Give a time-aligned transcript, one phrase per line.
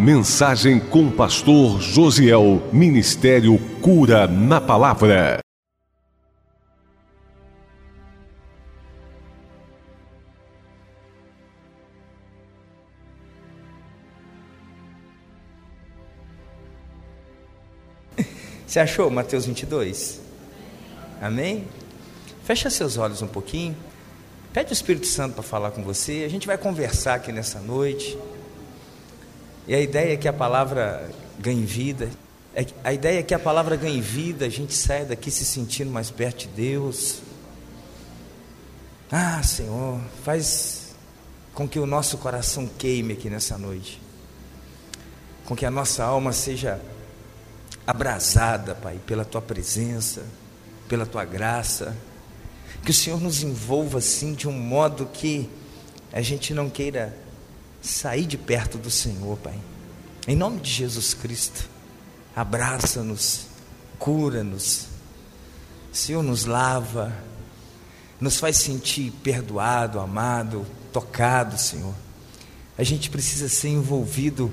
[0.00, 2.62] Mensagem com pastor Josiel.
[2.72, 5.40] Ministério Cura na Palavra.
[18.66, 20.22] Você achou Mateus 22?
[21.20, 21.66] Amém?
[22.42, 23.76] Fecha seus olhos um pouquinho.
[24.50, 26.22] Pede o Espírito Santo para falar com você.
[26.24, 28.16] A gente vai conversar aqui nessa noite.
[29.70, 31.08] E a ideia é que a palavra
[31.38, 32.10] ganhe vida.
[32.56, 35.92] É a ideia é que a palavra ganhe vida, a gente saia daqui se sentindo
[35.92, 37.22] mais perto de Deus.
[39.12, 40.96] Ah, Senhor, faz
[41.54, 44.02] com que o nosso coração queime aqui nessa noite.
[45.44, 46.80] Com que a nossa alma seja
[47.86, 50.24] abrasada, Pai, pela tua presença,
[50.88, 51.96] pela tua graça.
[52.84, 55.48] Que o Senhor nos envolva assim de um modo que
[56.12, 57.16] a gente não queira
[57.80, 59.58] sair de perto do Senhor, Pai.
[60.30, 61.68] Em nome de Jesus Cristo,
[62.36, 63.46] abraça-nos,
[63.98, 64.86] cura-nos.
[65.92, 67.12] Senhor, nos lava,
[68.20, 71.92] nos faz sentir perdoado, amado, tocado, Senhor.
[72.78, 74.52] A gente precisa ser envolvido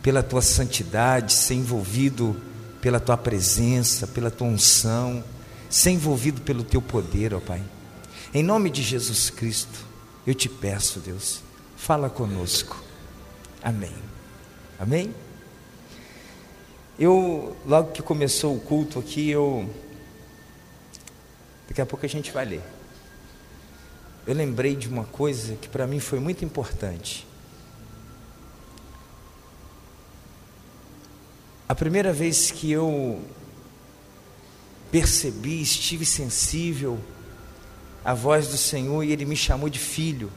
[0.00, 2.40] pela tua santidade, ser envolvido
[2.80, 5.24] pela tua presença, pela tua unção,
[5.68, 7.64] ser envolvido pelo teu poder, ó Pai.
[8.32, 9.84] Em nome de Jesus Cristo,
[10.24, 11.40] eu te peço, Deus,
[11.76, 12.80] fala conosco.
[13.60, 14.05] Amém.
[14.78, 15.14] Amém?
[16.98, 19.68] Eu, logo que começou o culto aqui, eu.
[21.68, 22.62] Daqui a pouco a gente vai ler.
[24.26, 27.26] Eu lembrei de uma coisa que para mim foi muito importante.
[31.68, 33.22] A primeira vez que eu
[34.90, 36.98] percebi, estive sensível
[38.04, 40.30] à voz do Senhor e Ele me chamou de filho.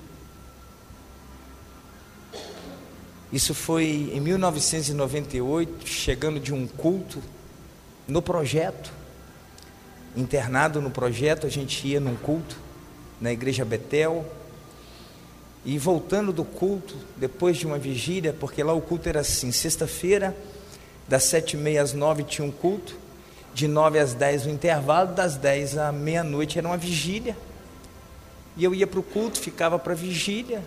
[3.32, 7.22] Isso foi em 1998, chegando de um culto
[8.08, 8.92] no projeto,
[10.18, 12.58] internado no projeto, a gente ia num culto
[13.22, 14.26] na igreja Betel.
[15.64, 20.36] E voltando do culto, depois de uma vigília, porque lá o culto era assim: sexta-feira,
[21.08, 22.96] das sete e meia às nove tinha um culto,
[23.54, 27.38] de nove às dez o intervalo, das dez à meia-noite era uma vigília.
[28.58, 30.64] E eu ia para o culto, ficava para a vigília.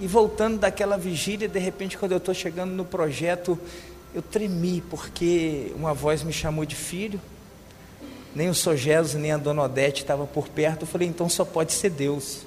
[0.00, 3.58] E voltando daquela vigília, de repente, quando eu estou chegando no projeto,
[4.14, 7.20] eu tremi, porque uma voz me chamou de filho.
[8.34, 10.82] Nem o Sogelos, nem a Dona Odete estavam por perto.
[10.82, 12.42] Eu falei, então só pode ser Deus.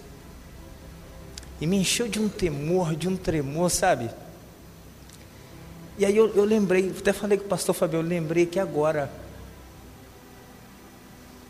[1.59, 4.09] E me encheu de um temor, de um tremor, sabe?
[5.97, 9.11] E aí eu, eu lembrei, até falei com o pastor Fabio, eu lembrei que agora,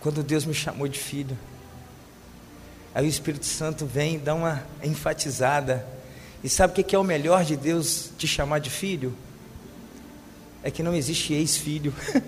[0.02, 1.38] quando Deus me chamou de filho,
[2.94, 5.86] aí o Espírito Santo vem e dá uma enfatizada.
[6.44, 9.14] E sabe o que é o melhor de Deus te chamar de filho?
[10.64, 11.94] É que não existe ex-filho.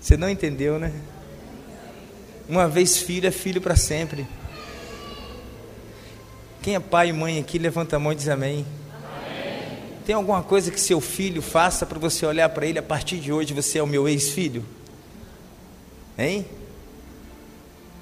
[0.00, 0.92] Você não entendeu, né?
[2.48, 4.26] Uma vez filho é filho para sempre.
[6.62, 8.64] Quem é pai e mãe aqui, levanta a mão e diz amém.
[10.04, 13.32] Tem alguma coisa que seu filho faça para você olhar para ele a partir de
[13.32, 14.64] hoje você é o meu ex-filho?
[16.16, 16.46] Hein?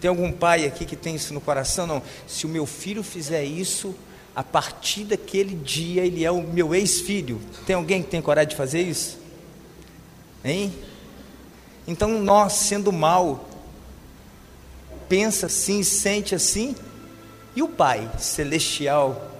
[0.05, 1.87] Tem algum pai aqui que tem isso no coração?
[1.87, 2.03] Não.
[2.27, 3.95] Se o meu filho fizer isso,
[4.37, 7.41] a partir daquele dia ele é o meu ex-filho.
[7.65, 9.19] Tem alguém que tem coragem de fazer isso?
[10.45, 10.75] Hein?
[11.87, 13.49] Então nós, sendo mal,
[15.09, 16.77] pensa assim, sente assim,
[17.57, 19.33] e o Pai celestial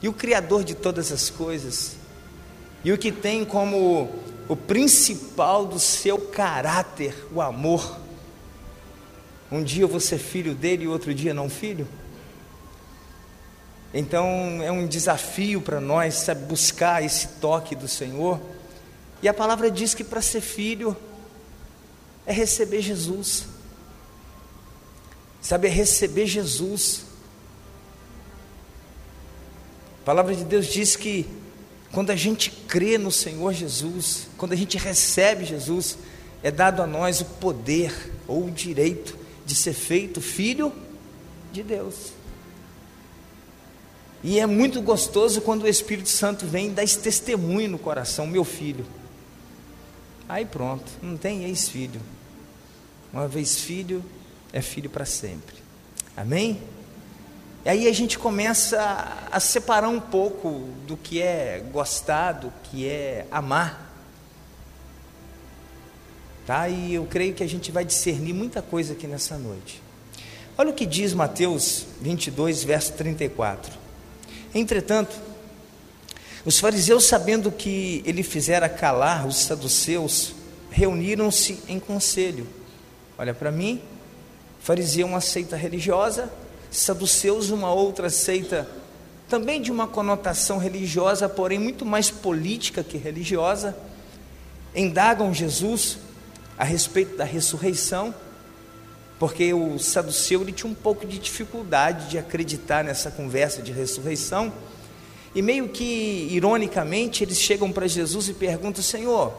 [0.00, 1.96] e o Criador de todas as coisas,
[2.84, 4.08] e o que tem como
[4.48, 8.03] o principal do seu caráter, o amor.
[9.50, 11.86] Um dia eu vou ser filho dele e outro dia não filho.
[13.92, 18.40] Então é um desafio para nós sabe, buscar esse toque do Senhor.
[19.22, 20.96] E a palavra diz que para ser filho
[22.26, 23.46] é receber Jesus.
[25.40, 27.04] Sabe, é receber Jesus.
[30.02, 31.26] A palavra de Deus diz que
[31.92, 35.96] quando a gente crê no Senhor Jesus, quando a gente recebe Jesus,
[36.42, 40.72] é dado a nós o poder ou o direito de ser feito filho
[41.52, 42.12] de Deus.
[44.22, 48.26] E é muito gostoso quando o Espírito Santo vem e dá esse testemunho no coração,
[48.26, 48.86] meu filho.
[50.26, 52.00] Aí pronto, não tem ex-filho.
[53.12, 54.02] Uma vez filho,
[54.52, 55.56] é filho para sempre.
[56.16, 56.60] Amém?
[57.64, 62.86] E aí a gente começa a, separar um pouco do que é gostar, do que
[62.86, 63.83] é amar.
[66.46, 66.68] Tá?
[66.68, 69.82] E eu creio que a gente vai discernir muita coisa aqui nessa noite.
[70.56, 73.72] Olha o que diz Mateus 22, verso 34.
[74.54, 75.16] Entretanto,
[76.44, 80.34] os fariseus, sabendo que ele fizera calar os saduceus,
[80.70, 82.46] reuniram-se em conselho.
[83.16, 83.80] Olha para mim,
[84.60, 86.30] fariseu uma seita religiosa,
[86.70, 88.68] saduceus uma outra seita
[89.28, 93.74] também de uma conotação religiosa, porém muito mais política que religiosa,
[94.74, 95.98] indagam Jesus
[96.58, 98.14] a respeito da ressurreição,
[99.18, 104.52] porque o saduceu ele tinha um pouco de dificuldade de acreditar nessa conversa de ressurreição,
[105.34, 109.32] e meio que ironicamente eles chegam para Jesus e perguntam: Senhor,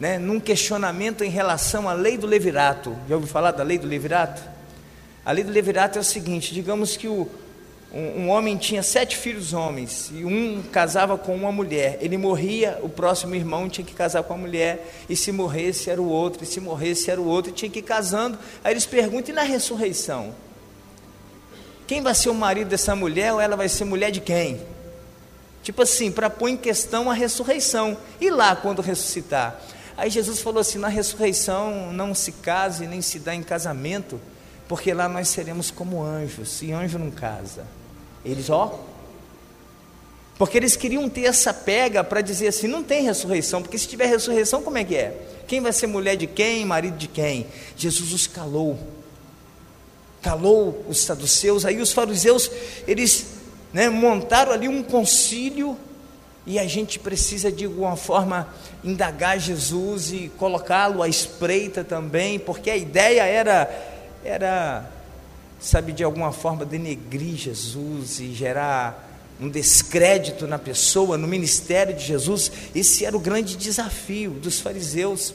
[0.00, 3.86] né, num questionamento em relação à lei do levirato, já ouviu falar da lei do
[3.86, 4.42] levirato?
[5.24, 7.28] A lei do levirato é o seguinte: digamos que o,
[7.92, 11.98] um, um, homem tinha sete filhos homens, e um casava com uma mulher.
[12.02, 16.00] Ele morria, o próximo irmão tinha que casar com a mulher, e se morresse era
[16.00, 18.38] o outro, e se morresse era o outro, e tinha que ir casando.
[18.62, 20.34] Aí eles perguntam: e na ressurreição?
[21.86, 24.60] Quem vai ser o marido dessa mulher, ou ela vai ser mulher de quem?
[25.62, 27.96] Tipo assim, para pôr em questão a ressurreição.
[28.20, 29.58] E lá, quando ressuscitar?
[29.96, 34.20] Aí Jesus falou assim: na ressurreição não se case nem se dá em casamento,
[34.68, 37.77] porque lá nós seremos como anjos, e anjo não casa.
[38.24, 38.78] Eles, ó.
[40.38, 44.06] Porque eles queriam ter essa pega para dizer assim: não tem ressurreição, porque se tiver
[44.06, 45.14] ressurreição, como é que é?
[45.48, 47.46] Quem vai ser mulher de quem, marido de quem?
[47.76, 48.78] Jesus os calou.
[50.22, 52.50] Calou os saduceus, aí os fariseus,
[52.86, 53.26] eles
[53.72, 55.76] né, montaram ali um concílio,
[56.46, 58.48] e a gente precisa de alguma forma
[58.82, 63.70] indagar Jesus e colocá-lo à espreita também, porque a ideia era,
[64.24, 64.90] era
[65.58, 69.06] sabe, de alguma forma denegrir Jesus e gerar
[69.40, 72.50] um descrédito na pessoa, no ministério de Jesus.
[72.74, 75.34] Esse era o grande desafio dos fariseus.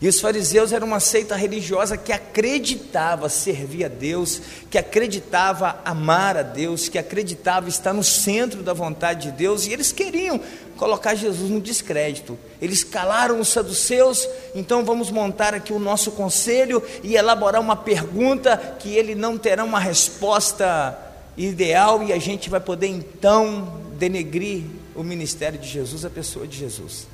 [0.00, 6.38] E os fariseus eram uma seita religiosa que acreditava servir a Deus, que acreditava amar
[6.38, 10.40] a Deus, que acreditava estar no centro da vontade de Deus, e eles queriam
[10.78, 12.38] colocar Jesus no descrédito.
[12.62, 18.56] Eles calaram os saduceus, então vamos montar aqui o nosso conselho e elaborar uma pergunta
[18.78, 20.98] que ele não terá uma resposta
[21.36, 24.64] ideal e a gente vai poder então denegrir
[24.94, 27.06] o ministério de Jesus, a pessoa de Jesus.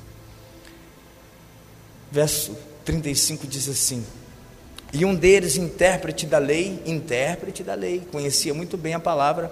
[2.09, 2.55] Verso
[2.87, 4.01] 35 diz assim:
[4.93, 9.51] E um deles, intérprete da lei, intérprete da lei, conhecia muito bem a palavra,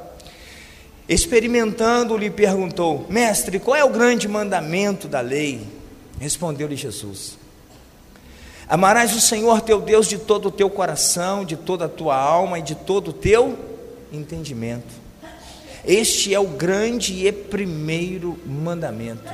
[1.09, 5.67] experimentando, lhe perguntou: Mestre, qual é o grande mandamento da lei?
[6.17, 7.37] Respondeu-lhe Jesus:
[8.69, 12.59] Amarás o Senhor teu Deus de todo o teu coração, de toda a tua alma
[12.59, 13.59] e de todo o teu
[14.13, 15.03] entendimento.
[15.83, 19.29] Este é o grande e primeiro mandamento.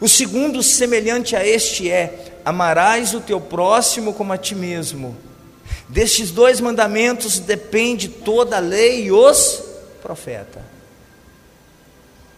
[0.00, 5.16] O segundo, semelhante a este, é: amarás o teu próximo como a ti mesmo.
[5.88, 9.62] Destes dois mandamentos depende toda a lei e os
[10.02, 10.62] profetas.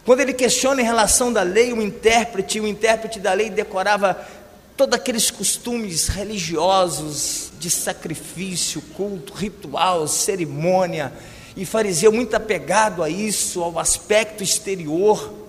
[0.05, 4.17] Quando ele questiona em relação da lei, o intérprete, o intérprete da lei decorava
[4.77, 11.13] todos aqueles costumes religiosos de sacrifício, culto, ritual, cerimônia,
[11.55, 15.40] e fariseu muito apegado a isso, ao aspecto exterior.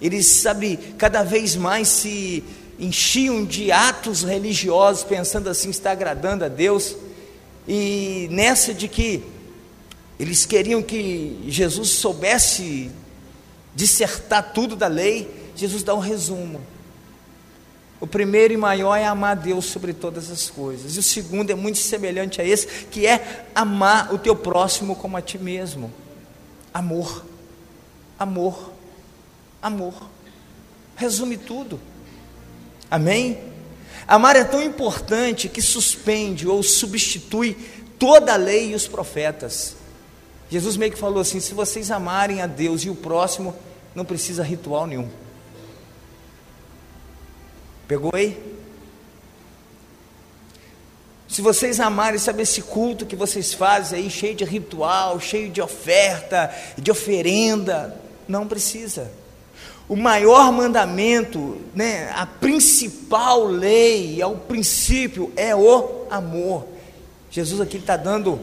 [0.00, 2.44] Eles, sabe, cada vez mais se
[2.78, 6.96] enchiam de atos religiosos, pensando assim, está agradando a Deus.
[7.66, 9.24] E nessa de que
[10.18, 12.90] eles queriam que Jesus soubesse
[13.74, 16.60] dissertar tudo da lei, Jesus dá um resumo.
[17.98, 20.96] O primeiro e maior é amar Deus sobre todas as coisas.
[20.96, 25.16] E o segundo é muito semelhante a esse, que é amar o teu próximo como
[25.16, 25.90] a ti mesmo.
[26.74, 27.24] Amor.
[28.18, 28.75] Amor
[29.66, 29.94] amor.
[30.96, 31.80] Resume tudo.
[32.90, 33.38] Amém?
[34.06, 37.56] Amar é tão importante que suspende ou substitui
[37.98, 39.76] toda a lei e os profetas.
[40.48, 43.54] Jesus meio que falou assim: se vocês amarem a Deus e o próximo,
[43.94, 45.08] não precisa ritual nenhum.
[47.88, 48.56] Pegou aí?
[51.28, 55.60] Se vocês amarem, sabe esse culto que vocês fazem aí, cheio de ritual, cheio de
[55.60, 59.10] oferta, de oferenda, não precisa.
[59.88, 66.66] O maior mandamento, né, a principal lei, é o princípio, é o amor.
[67.30, 68.40] Jesus aqui está dando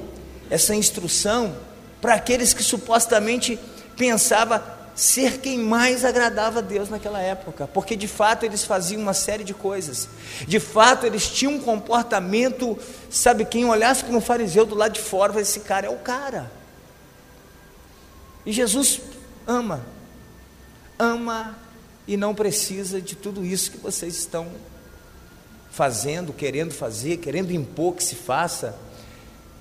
[0.49, 1.53] essa instrução
[2.01, 3.59] para aqueles que supostamente
[3.97, 4.63] pensava
[4.95, 9.43] ser quem mais agradava a Deus naquela época, porque de fato eles faziam uma série
[9.43, 10.07] de coisas,
[10.47, 12.77] de fato eles tinham um comportamento,
[13.09, 16.51] sabe, quem olhasse para um fariseu do lado de fora, esse cara é o cara,
[18.45, 19.01] e Jesus
[19.47, 19.81] ama,
[20.97, 21.57] ama
[22.07, 24.47] e não precisa de tudo isso que vocês estão
[25.71, 28.75] fazendo, querendo fazer, querendo impor que se faça.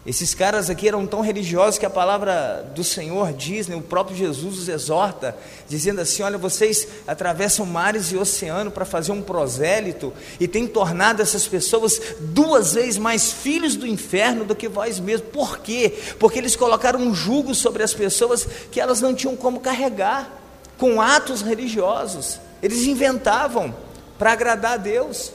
[0.04, 4.16] Esses caras aqui eram tão religiosos que a palavra do Senhor diz, né, o próprio
[4.16, 5.36] Jesus os exorta,
[5.68, 11.22] dizendo assim: Olha, vocês atravessam mares e oceano para fazer um prosélito e têm tornado
[11.22, 15.30] essas pessoas duas vezes mais filhos do inferno do que vós mesmos.
[15.30, 15.96] Por quê?
[16.18, 20.41] Porque eles colocaram um jugo sobre as pessoas que elas não tinham como carregar,
[20.78, 22.40] com atos religiosos.
[22.62, 23.74] Eles inventavam
[24.18, 25.32] para agradar a Deus.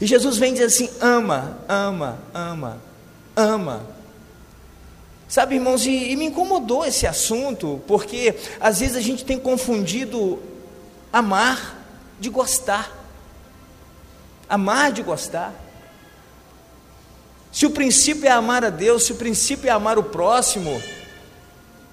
[0.00, 2.78] E Jesus vem dizer assim: ama, ama, ama,
[3.36, 3.98] ama.
[5.28, 10.38] Sabe, irmãos, e, e, me incomodou esse assunto, porque às vezes a gente tem confundido
[11.12, 11.84] amar
[12.18, 12.90] de gostar.
[14.48, 15.52] Amar de gostar.
[17.52, 20.82] Se o princípio é amar a Deus, se o princípio é amar o próximo,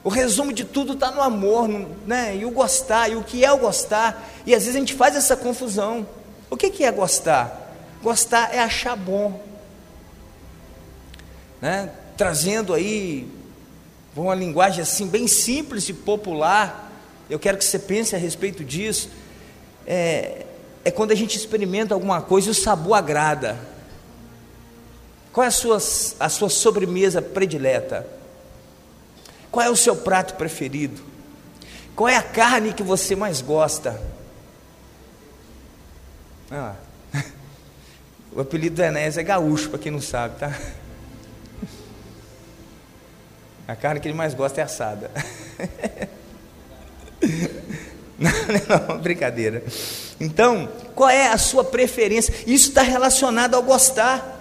[0.06, 1.68] o resumo de tudo está no amor,
[2.08, 2.38] né?
[2.38, 4.26] E o gostar, e o que é o gostar.
[4.46, 6.08] E às vezes a gente faz essa confusão.
[6.50, 7.76] O que, que é gostar?
[8.02, 9.44] Gostar é achar bom.
[11.62, 11.92] Né?
[12.18, 13.28] trazendo aí
[14.16, 16.92] uma linguagem assim bem simples e popular.
[17.30, 19.10] Eu quero que você pense a respeito disso.
[19.86, 20.46] É,
[20.84, 23.58] é quando a gente experimenta alguma coisa e o sabor agrada.
[25.34, 28.08] Qual é a sua, a sua sobremesa predileta?
[29.56, 31.02] Qual é o seu prato preferido?
[31.96, 34.02] Qual é a carne que você mais gosta?
[36.52, 36.76] Ah,
[38.36, 40.52] o apelido do Enéas é gaúcho, para quem não sabe, tá?
[43.66, 45.10] A carne que ele mais gosta é assada.
[48.18, 48.32] Não,
[48.88, 49.62] não, brincadeira.
[50.22, 52.34] Então, qual é a sua preferência?
[52.48, 54.35] Isso está relacionado ao gostar.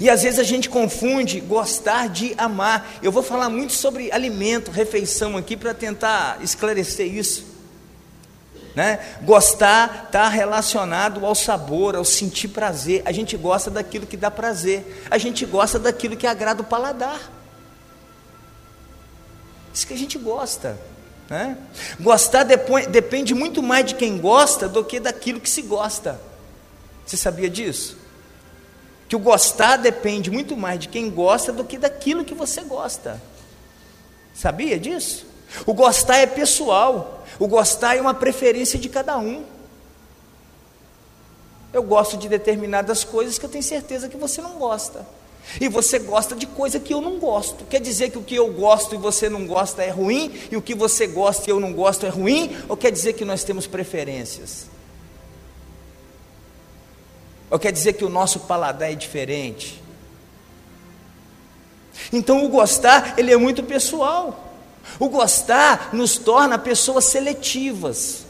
[0.00, 2.98] E às vezes a gente confunde gostar de amar.
[3.02, 7.46] Eu vou falar muito sobre alimento, refeição aqui para tentar esclarecer isso.
[8.74, 9.00] Né?
[9.22, 13.02] Gostar está relacionado ao sabor, ao sentir prazer.
[13.04, 15.04] A gente gosta daquilo que dá prazer.
[15.10, 17.20] A gente gosta daquilo que agrada o paladar.
[19.74, 20.78] Isso que a gente gosta.
[21.28, 21.56] Né?
[22.00, 26.20] Gostar depende muito mais de quem gosta do que daquilo que se gosta.
[27.04, 27.96] Você sabia disso?
[29.08, 33.20] Que o gostar depende muito mais de quem gosta do que daquilo que você gosta.
[34.34, 35.26] Sabia disso?
[35.66, 37.24] O gostar é pessoal.
[37.38, 39.44] O gostar é uma preferência de cada um.
[41.72, 45.06] Eu gosto de determinadas coisas que eu tenho certeza que você não gosta.
[45.60, 47.64] E você gosta de coisa que eu não gosto.
[47.64, 50.62] Quer dizer que o que eu gosto e você não gosta é ruim, e o
[50.62, 52.54] que você gosta e eu não gosto é ruim?
[52.68, 54.66] Ou quer dizer que nós temos preferências?
[57.50, 59.82] Ou quer dizer que o nosso paladar é diferente?
[62.12, 64.54] Então o gostar, ele é muito pessoal.
[64.98, 68.26] O gostar nos torna pessoas seletivas.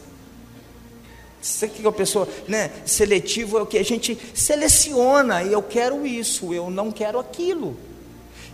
[1.41, 3.57] O que é uma pessoa né, seletivo?
[3.57, 7.77] É o que a gente seleciona, e eu quero isso, eu não quero aquilo.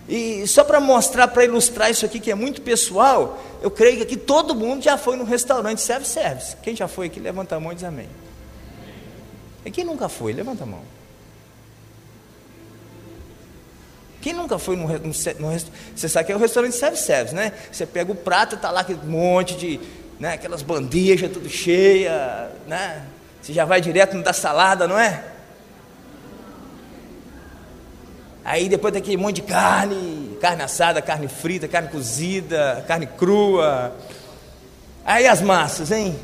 [0.08, 4.04] E só para mostrar, para ilustrar isso aqui, que é muito pessoal, eu creio que
[4.04, 6.56] aqui todo mundo já foi no restaurante self-service.
[6.62, 8.08] Quem já foi aqui, levanta a mão e diz amém.
[9.66, 10.32] E quem nunca foi?
[10.32, 10.82] Levanta a mão.
[14.22, 17.52] Quem nunca foi no, no Você sabe que é o restaurante self-service, né?
[17.72, 19.80] Você pega o prato, está lá aquele monte de
[20.20, 20.34] né?
[20.34, 23.04] Aquelas bandejas tudo cheia, né?
[23.42, 25.24] Você já vai direto no da salada, não é?
[28.44, 33.96] Aí depois tem aquele monte de carne, carne assada, carne frita, carne cozida, carne crua.
[35.04, 36.16] Aí as massas, hein?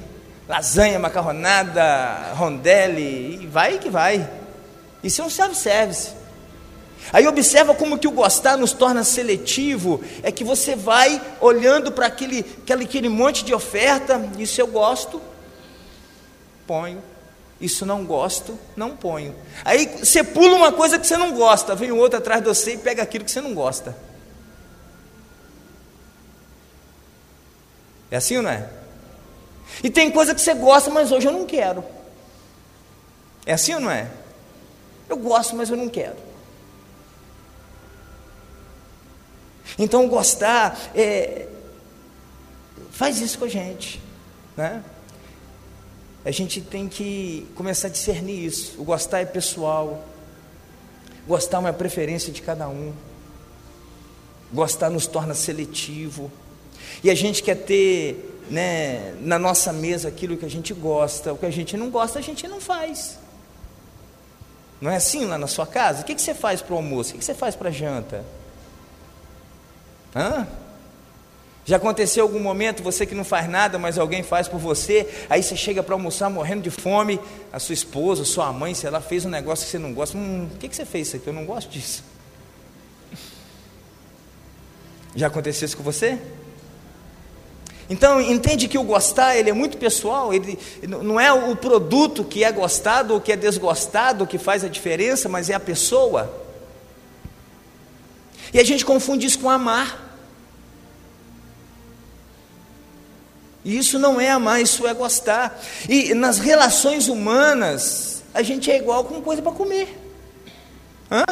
[0.48, 4.30] Lasanha, macarronada, rondelli, e vai que vai.
[5.04, 6.22] Isso é um self-service.
[7.12, 12.06] Aí observa como que o gostar nos torna seletivo, é que você vai olhando para
[12.06, 15.22] aquele, aquele, aquele monte de oferta, isso eu gosto,
[16.68, 17.02] ponho,
[17.60, 19.36] isso não gosto, não ponho.
[19.66, 22.74] Aí você pula uma coisa que você não gosta, vem o outro atrás de você
[22.74, 23.96] e pega aquilo que você não gosta.
[28.10, 28.70] É assim ou não é?
[29.84, 31.84] E tem coisa que você gosta, mas hoje eu não quero.
[33.46, 34.10] É assim ou não é?
[35.10, 36.16] Eu gosto, mas eu não quero.
[39.78, 41.48] Então, gostar é,
[42.92, 44.02] faz isso com a gente,
[44.56, 44.84] né?
[46.24, 48.80] A gente tem que começar a discernir isso.
[48.80, 50.06] O gostar é pessoal.
[51.28, 52.94] Gostar é uma preferência de cada um.
[54.54, 56.32] Gostar nos torna seletivo.
[57.04, 61.34] E a gente quer ter né, na nossa mesa aquilo que a gente gosta.
[61.34, 63.20] O que a gente não gosta, a gente não faz.
[64.80, 66.02] Não é assim lá na sua casa?
[66.02, 67.12] O que, que você faz para o almoço?
[67.12, 68.26] O que, que você faz para a janta?
[70.16, 70.48] Hã?
[71.64, 75.44] Já aconteceu algum momento, você que não faz nada, mas alguém faz por você, aí
[75.44, 77.20] você chega para almoçar morrendo de fome,
[77.54, 80.18] a sua esposa, a sua mãe, se ela fez um negócio que você não gosta,
[80.18, 81.28] hum, o que, que você fez isso aqui?
[81.28, 82.04] Eu não gosto disso.
[85.16, 86.20] Já aconteceu isso com você?
[87.92, 92.42] Então, entende que o gostar, ele é muito pessoal, ele não é o produto que
[92.42, 96.34] é gostado ou que é desgostado que faz a diferença, mas é a pessoa.
[98.54, 100.16] E a gente confunde isso com amar.
[103.66, 105.62] E isso não é amar, isso é gostar.
[105.90, 110.00] E nas relações humanas, a gente é igual com coisa para comer.
[111.12, 111.26] Hã?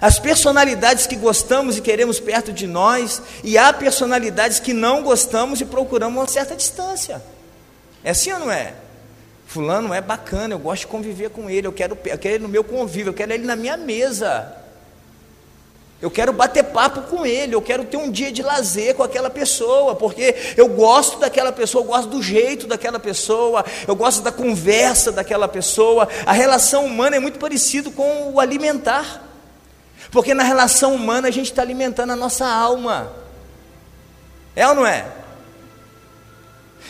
[0.00, 5.60] As personalidades que gostamos e queremos perto de nós, e há personalidades que não gostamos
[5.60, 7.22] e procuramos uma certa distância.
[8.02, 8.74] É assim ou não é?
[9.46, 12.48] Fulano é bacana, eu gosto de conviver com ele, eu quero, eu quero ele no
[12.48, 14.56] meu convívio, eu quero ele na minha mesa.
[16.00, 19.30] Eu quero bater papo com ele, eu quero ter um dia de lazer com aquela
[19.30, 24.32] pessoa, porque eu gosto daquela pessoa, eu gosto do jeito daquela pessoa, eu gosto da
[24.32, 26.08] conversa daquela pessoa.
[26.26, 29.31] A relação humana é muito parecido com o alimentar,
[30.12, 33.10] porque na relação humana a gente está alimentando a nossa alma.
[34.54, 35.10] É ou não é?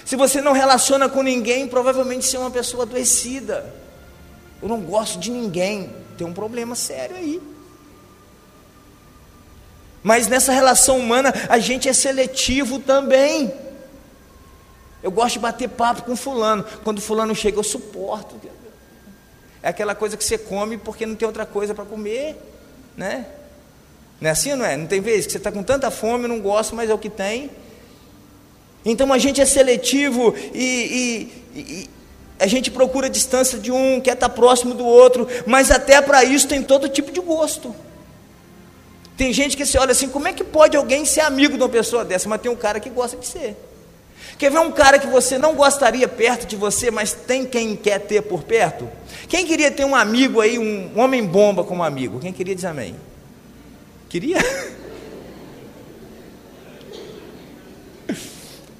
[0.05, 3.73] Se você não relaciona com ninguém, provavelmente você é uma pessoa adoecida.
[4.61, 7.41] Eu não gosto de ninguém, tem um problema sério aí.
[10.03, 13.55] Mas nessa relação humana a gente é seletivo também.
[15.01, 16.65] Eu gosto de bater papo com fulano.
[16.83, 18.35] Quando fulano chega, eu suporto.
[19.63, 22.37] É aquela coisa que você come porque não tem outra coisa para comer,
[22.97, 23.27] né?
[24.21, 24.77] Não é assim não é?
[24.77, 27.11] Não tem vez que você está com tanta fome, não gosta, mas é o que
[27.11, 27.51] tem.
[28.85, 31.91] Então a gente é seletivo e, e, e
[32.39, 36.01] a gente procura a distância de um, quer estar tá próximo do outro, mas até
[36.01, 37.75] para isso tem todo tipo de gosto.
[39.17, 41.69] Tem gente que se olha assim, como é que pode alguém ser amigo de uma
[41.69, 42.29] pessoa dessa?
[42.29, 43.57] Mas tem um cara que gosta de ser.
[44.43, 48.01] Quer ver um cara que você não gostaria perto de você, mas tem quem quer
[48.01, 48.89] ter por perto?
[49.29, 52.19] Quem queria ter um amigo aí, um homem bomba como amigo?
[52.19, 52.97] Quem queria dizer amém?
[54.09, 54.39] Queria?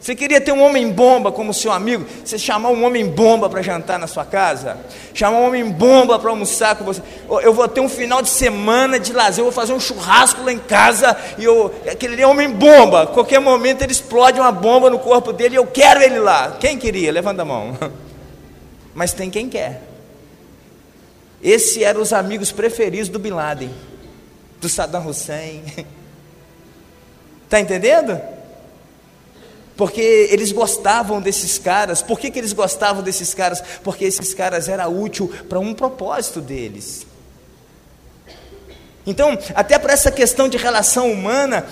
[0.03, 2.05] Você queria ter um homem bomba como seu amigo?
[2.25, 4.77] Você chamar um homem bomba para jantar na sua casa?
[5.15, 7.01] Chamar um homem bomba para almoçar com você?
[7.41, 10.53] Eu vou ter um final de semana de lazer, eu vou fazer um churrasco lá
[10.53, 13.07] em casa e eu, aquele é homem bomba.
[13.07, 16.57] Qualquer momento ele explode uma bomba no corpo dele e eu quero ele lá.
[16.59, 17.13] Quem queria?
[17.13, 17.79] Levanta a mão.
[18.93, 19.83] Mas tem quem quer.
[21.41, 23.71] Esses eram os amigos preferidos do Bin Laden,
[24.61, 25.63] do Saddam Hussein.
[27.45, 28.32] Está entendendo?
[29.83, 32.03] Porque eles gostavam desses caras.
[32.03, 33.61] Por que, que eles gostavam desses caras?
[33.83, 37.05] Porque esses caras eram úteis para um propósito deles.
[39.05, 41.67] Então, até para essa questão de relação humana,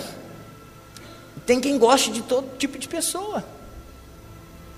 [1.45, 3.45] tem quem goste de todo tipo de pessoa.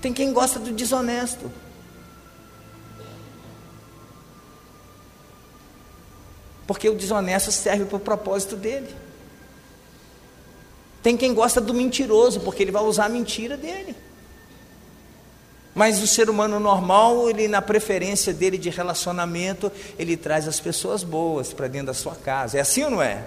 [0.00, 1.50] Tem quem gosta do desonesto.
[6.68, 8.94] Porque o desonesto serve para o propósito dele.
[11.04, 13.94] Tem quem gosta do mentiroso, porque ele vai usar a mentira dele.
[15.74, 21.04] Mas o ser humano normal, ele na preferência dele de relacionamento, ele traz as pessoas
[21.04, 22.56] boas para dentro da sua casa.
[22.56, 23.22] É assim ou não é?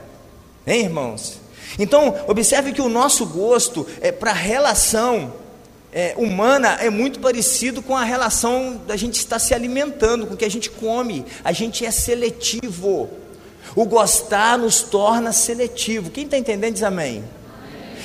[0.65, 1.39] Hein, irmãos?
[1.77, 5.31] Então, observe que o nosso gosto é para relação
[5.93, 10.37] é, humana é muito parecido com a relação da gente estar se alimentando, com o
[10.37, 11.23] que a gente come.
[11.43, 13.07] A gente é seletivo.
[13.75, 16.09] O gostar nos torna seletivo.
[16.09, 17.36] Quem está entendendo diz amém.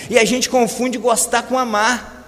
[0.09, 2.27] E a gente confunde gostar com amar.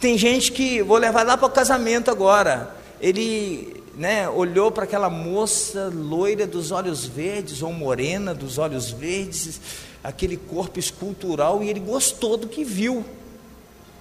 [0.00, 5.10] Tem gente que, vou levar lá para o casamento agora, ele né, olhou para aquela
[5.10, 9.60] moça loira dos olhos verdes, ou morena dos olhos verdes,
[10.02, 13.04] aquele corpo escultural, e ele gostou do que viu,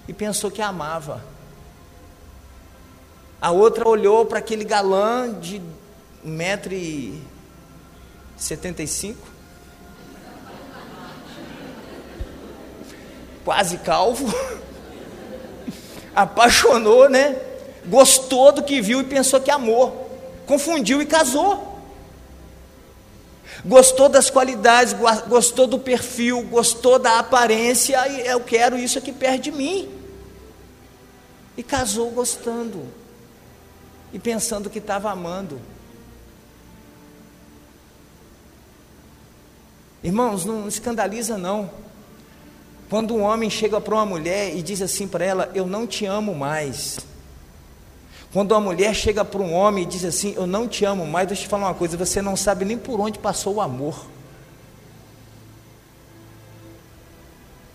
[0.08, 1.24] e pensou que amava.
[3.40, 5.62] A outra olhou para aquele galã de
[6.26, 9.16] 1,75m,
[13.44, 14.26] quase calvo,
[16.16, 17.36] apaixonou, né?
[17.86, 20.10] Gostou do que viu e pensou que amou,
[20.46, 21.72] confundiu e casou.
[23.64, 24.96] Gostou das qualidades,
[25.28, 29.90] gostou do perfil, gostou da aparência, e eu quero isso aqui perto de mim.
[31.56, 32.88] E casou gostando,
[34.12, 35.62] e pensando que estava amando.
[40.04, 41.70] Irmãos, não escandaliza não.
[42.92, 46.06] Quando um homem chega para uma mulher e diz assim para ela: Eu não te
[46.06, 47.00] amo mais.
[48.34, 51.26] Quando uma mulher chega para um homem e diz assim: Eu não te amo mais,
[51.26, 54.08] deixa eu te falar uma coisa: você não sabe nem por onde passou o amor.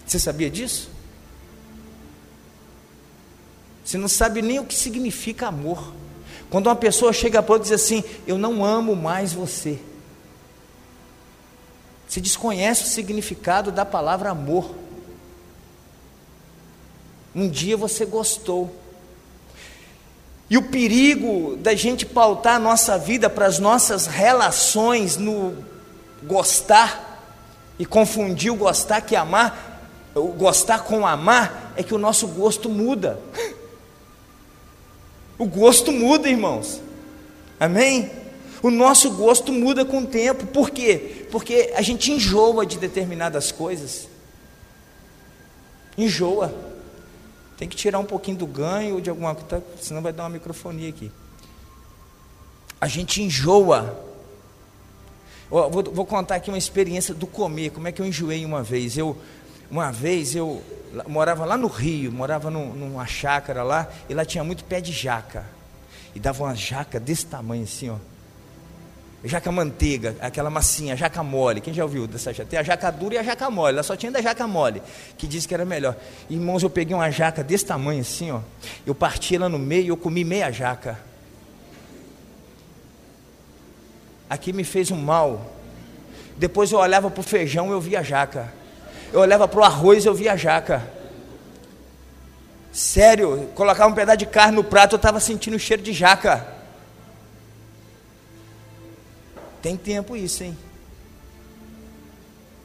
[0.06, 0.90] Você sabia disso?
[3.82, 5.94] Você não sabe nem o que significa amor.
[6.50, 9.78] Quando uma pessoa chega para outra e diz assim: Eu não amo mais você.
[12.06, 14.84] Você desconhece o significado da palavra amor.
[17.36, 18.74] Um dia você gostou.
[20.48, 25.54] E o perigo da gente pautar a nossa vida para as nossas relações no
[26.22, 27.04] gostar
[27.78, 29.82] e confundir o gostar que amar,
[30.14, 33.20] o gostar com amar, é que o nosso gosto muda.
[35.38, 36.80] O gosto muda, irmãos.
[37.60, 38.10] Amém?
[38.62, 40.46] O nosso gosto muda com o tempo.
[40.46, 41.26] Por quê?
[41.30, 44.08] Porque a gente enjoa de determinadas coisas.
[45.98, 46.75] Enjoa.
[47.56, 50.88] Tem que tirar um pouquinho do ganho de alguma coisa, senão vai dar uma microfonia
[50.88, 51.10] aqui.
[52.80, 54.04] A gente enjoa.
[55.48, 57.70] Vou, vou, contar aqui uma experiência do comer.
[57.70, 58.98] Como é que eu enjoei uma vez?
[58.98, 59.16] Eu,
[59.70, 60.62] uma vez eu
[61.06, 64.92] morava lá no Rio, morava num, numa chácara lá, e lá tinha muito pé de
[64.92, 65.46] jaca.
[66.14, 67.96] E dava uma jaca desse tamanho assim, ó.
[69.24, 71.60] Jaca manteiga, aquela massinha, jaca mole.
[71.60, 72.48] Quem já ouviu dessa jaca?
[72.48, 73.74] Tem a jaca dura e a jaca mole.
[73.74, 74.82] Ela só tinha da jaca mole,
[75.16, 75.96] que disse que era melhor.
[76.30, 78.40] Irmãos, eu peguei uma jaca desse tamanho assim, ó.
[78.86, 80.98] Eu parti ela no meio e eu comi meia jaca.
[84.28, 85.52] Aqui me fez um mal.
[86.36, 88.52] Depois eu olhava para o feijão e eu via jaca.
[89.12, 90.86] Eu olhava para o arroz e eu via jaca.
[92.72, 96.55] Sério, colocava um pedaço de carne no prato, eu estava sentindo o cheiro de jaca.
[99.66, 100.56] Tem tempo isso, hein?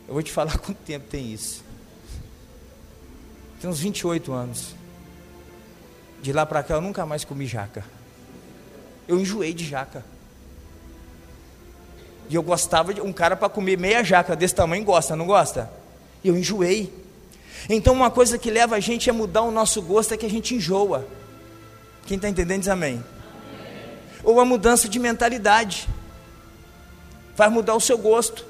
[0.08, 1.64] Eu vou te falar quanto tempo tem isso.
[3.60, 4.76] Tem uns 28 anos.
[6.22, 7.84] De lá para cá eu nunca mais comi jaca.
[9.08, 10.06] Eu enjoei de jaca.
[12.30, 15.74] E eu gostava de um cara para comer meia jaca desse tamanho gosta, não gosta?
[16.24, 16.94] Eu enjoei.
[17.68, 20.30] Então uma coisa que leva a gente a mudar o nosso gosto é que a
[20.30, 21.08] gente enjoa.
[22.06, 22.94] Quem está entendendo diz amém.
[22.94, 23.04] amém.
[24.24, 25.90] Ou a mudança de mentalidade
[27.36, 28.46] vai mudar o seu gosto.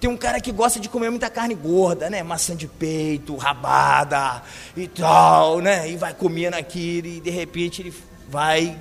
[0.00, 2.22] Tem um cara que gosta de comer muita carne gorda, né?
[2.22, 4.42] Maçã de peito, rabada
[4.76, 5.90] e tal, né?
[5.90, 7.94] E vai comendo aquilo e de repente ele
[8.28, 8.78] vai.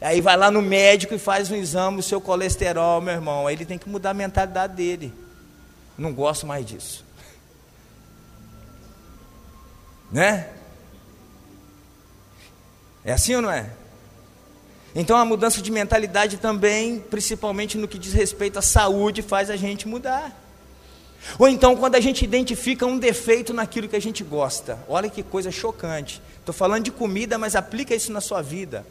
[0.00, 3.46] Aí vai lá no médico e faz um exame do seu colesterol, meu irmão.
[3.46, 5.12] Aí ele tem que mudar a mentalidade dele.
[5.98, 7.04] Não gosto mais disso.
[10.10, 10.48] Né?
[13.04, 13.70] É assim ou não é?
[14.94, 19.56] Então a mudança de mentalidade também, principalmente no que diz respeito à saúde, faz a
[19.56, 20.36] gente mudar.
[21.38, 24.78] Ou então quando a gente identifica um defeito naquilo que a gente gosta.
[24.88, 26.22] Olha que coisa chocante.
[26.38, 28.86] Estou falando de comida, mas aplica isso na sua vida.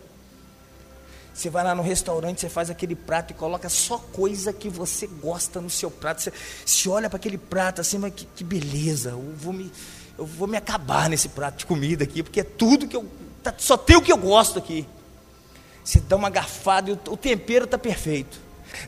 [1.37, 5.05] Você vai lá no restaurante, você faz aquele prato e coloca só coisa que você
[5.05, 6.31] gosta no seu prato.
[6.65, 9.71] Você, olha para aquele prato assim, mas que, que beleza, eu vou, me,
[10.17, 13.05] eu vou me acabar nesse prato de comida aqui, porque é tudo que eu.
[13.43, 14.87] Tá, só tem o que eu gosto aqui.
[15.87, 18.41] Você dá uma garfada e o, tempero está perfeito.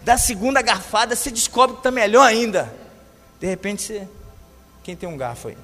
[0.03, 2.75] Da segunda garfada, você descobre que está melhor ainda.
[3.39, 4.07] De repente, você.
[4.83, 5.57] Quem tem um garfo aí?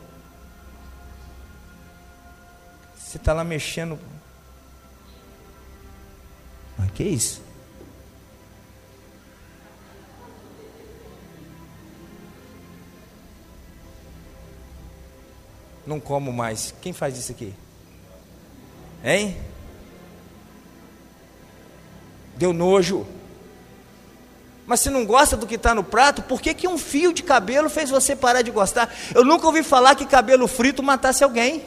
[2.98, 4.00] Você está lá mexendo.
[6.78, 7.42] Mas que isso?
[15.86, 16.74] Não como mais.
[16.82, 17.54] Quem faz isso aqui?
[19.04, 19.38] Hein?
[22.36, 23.06] Deu nojo.
[24.66, 27.22] Mas se não gosta do que está no prato, por que, que um fio de
[27.22, 28.94] cabelo fez você parar de gostar?
[29.14, 31.64] Eu nunca ouvi falar que cabelo frito matasse alguém.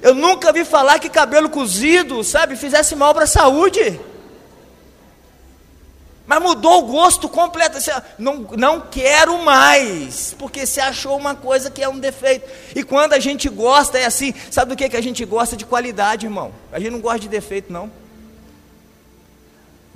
[0.00, 3.98] Eu nunca vi falar que cabelo cozido, sabe, fizesse mal para a saúde.
[6.26, 7.80] Mas mudou o gosto completo.
[7.80, 12.48] Você, não, não quero mais, porque você achou uma coisa que é um defeito.
[12.74, 14.32] E quando a gente gosta, é assim.
[14.50, 15.56] Sabe do que, que a gente gosta?
[15.56, 16.52] De qualidade, irmão.
[16.72, 17.90] A gente não gosta de defeito, não.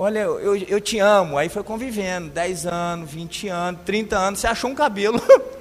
[0.01, 1.37] Olha, eu, eu te amo.
[1.37, 5.21] Aí foi convivendo, 10 anos, 20 anos, 30 anos, você achou um cabelo.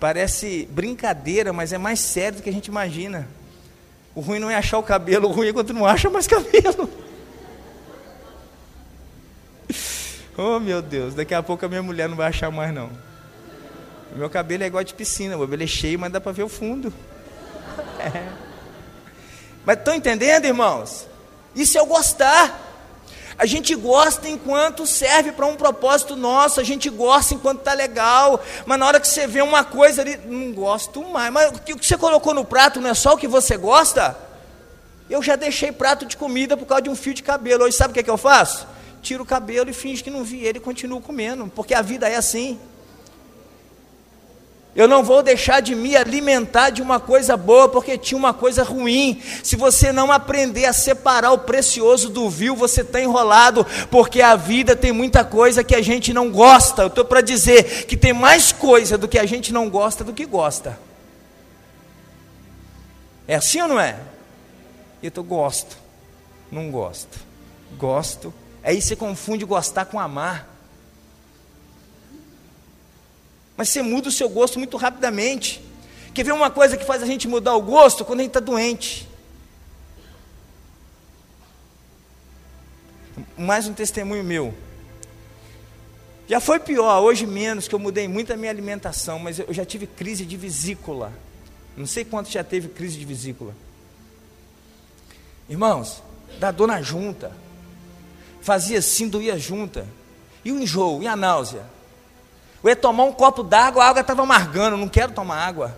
[0.00, 3.28] Parece brincadeira, mas é mais sério do que a gente imagina.
[4.16, 6.90] O ruim não é achar o cabelo, o ruim é quando não acha mais cabelo.
[10.36, 12.90] Oh meu Deus, daqui a pouco a minha mulher não vai achar mais não.
[14.12, 16.42] O meu cabelo é igual de piscina, o cabelo é cheio, mas dá para ver
[16.42, 16.92] o fundo.
[18.04, 18.28] É.
[19.64, 21.08] Mas estão entendendo, irmãos?
[21.54, 22.62] Isso é o gostar.
[23.36, 28.40] A gente gosta enquanto serve para um propósito nosso, a gente gosta enquanto está legal,
[28.64, 31.32] mas na hora que você vê uma coisa ali, não gosto mais.
[31.32, 34.16] Mas o que você colocou no prato não é só o que você gosta?
[35.10, 37.64] Eu já deixei prato de comida por causa de um fio de cabelo.
[37.64, 38.66] Hoje sabe o que, é que eu faço?
[39.02, 42.08] Tiro o cabelo e finge que não vi ele e continuo comendo, porque a vida
[42.08, 42.58] é assim.
[44.76, 48.64] Eu não vou deixar de me alimentar de uma coisa boa porque tinha uma coisa
[48.64, 49.22] ruim.
[49.42, 54.34] Se você não aprender a separar o precioso do vil, você está enrolado, porque a
[54.34, 56.82] vida tem muita coisa que a gente não gosta.
[56.82, 60.12] Eu estou para dizer que tem mais coisa do que a gente não gosta do
[60.12, 60.76] que gosta.
[63.28, 63.96] É assim ou não é?
[65.00, 65.76] Eu tô, gosto,
[66.50, 67.20] não gosto,
[67.78, 68.34] gosto.
[68.62, 70.53] Aí você confunde gostar com amar.
[73.56, 75.62] Mas você muda o seu gosto muito rapidamente.
[76.12, 78.04] Quer ver uma coisa que faz a gente mudar o gosto?
[78.04, 79.08] Quando a gente está doente.
[83.36, 84.54] Mais um testemunho meu.
[86.28, 89.64] Já foi pior, hoje menos, que eu mudei muito a minha alimentação, mas eu já
[89.64, 91.12] tive crise de vesícula.
[91.76, 93.54] Não sei quanto já teve crise de vesícula.
[95.48, 96.02] Irmãos,
[96.38, 97.32] dá dor na junta.
[98.40, 99.86] Fazia assim, doía junta.
[100.44, 101.73] E o enjoo, e a náusea?
[102.64, 105.76] Eu ia tomar um copo d'água, a água estava amargando, não quero tomar água.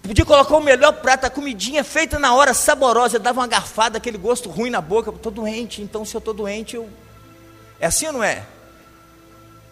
[0.00, 3.98] Podia colocar o melhor prato, a comidinha feita na hora, saborosa, eu dava uma garfada,
[3.98, 6.88] aquele gosto ruim na boca, estou doente, então se eu estou doente, eu...
[7.80, 8.44] É assim ou não é?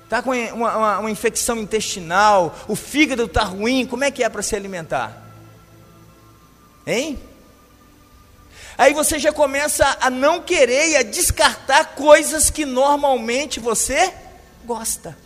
[0.03, 4.29] Está com uma, uma, uma, infecção intestinal, o fígado está ruim, como é que é
[4.29, 5.23] para se alimentar?
[6.85, 7.17] Hein?
[8.77, 14.13] Aí você já começa a não querer e a descartar coisas que normalmente você
[14.65, 15.26] gosta.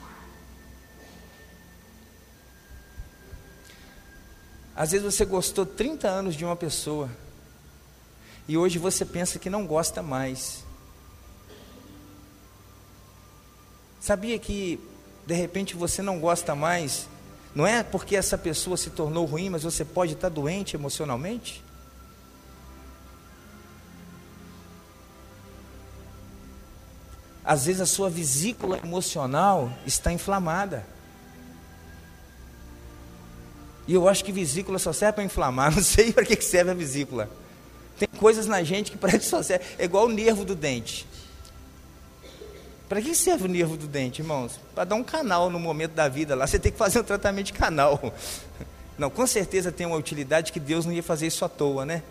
[4.81, 7.11] Às vezes você gostou 30 anos de uma pessoa
[8.49, 10.65] e hoje você pensa que não gosta mais.
[14.01, 14.81] Sabia que
[15.27, 17.07] de repente você não gosta mais?
[17.55, 21.63] Não é porque essa pessoa se tornou ruim, mas você pode estar doente emocionalmente?
[27.45, 30.87] Às vezes a sua vesícula emocional está inflamada.
[33.91, 36.75] E eu acho que vesícula só serve para inflamar, não sei para que serve a
[36.75, 37.29] vesícula.
[37.99, 41.05] Tem coisas na gente que parece só serve, é igual o nervo do dente.
[42.89, 44.61] Para que serve o nervo do dente, irmãos?
[44.77, 47.47] Para dar um canal no momento da vida lá, você tem que fazer um tratamento
[47.47, 48.15] de canal.
[48.97, 52.03] Não, com certeza tem uma utilidade que Deus não ia fazer isso à toa, né?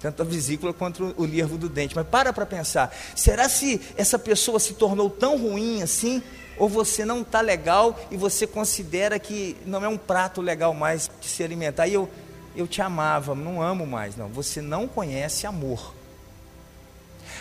[0.00, 1.94] Tanto a vesícula quanto o nervo do dente.
[1.94, 6.22] Mas para para pensar, será se essa pessoa se tornou tão ruim assim
[6.60, 11.10] ou você não está legal e você considera que não é um prato legal mais
[11.18, 11.88] de se alimentar.
[11.88, 12.06] E eu,
[12.54, 14.28] eu te amava, não amo mais, não.
[14.28, 15.94] Você não conhece amor.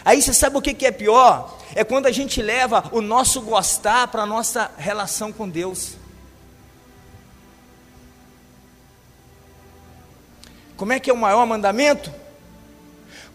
[0.06, 1.60] Aí você sabe o que, que é pior?
[1.76, 5.98] É quando a gente leva o nosso gostar para a nossa relação com Deus.
[10.78, 12.10] Como é que é o maior mandamento?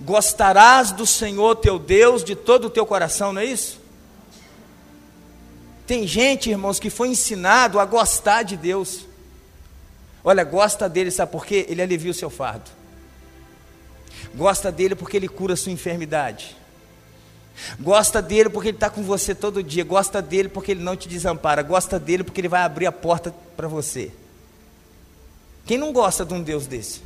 [0.01, 3.84] Gostarás do Senhor teu Deus de todo o teu coração, não é isso?
[5.87, 9.07] Tem gente, irmãos, que foi ensinado a gostar de Deus.
[10.23, 11.67] Olha, gosta dele, sabe por quê?
[11.69, 12.71] Ele alivia o seu fardo.
[14.35, 16.57] Gosta dele porque ele cura a sua enfermidade.
[17.79, 19.85] Gosta dele porque ele está com você todo dia.
[19.85, 21.63] Gosta dele porque ele não te desampara.
[21.63, 24.11] Gosta dele porque ele vai abrir a porta para você.
[25.67, 27.01] Quem não gosta de um Deus desse?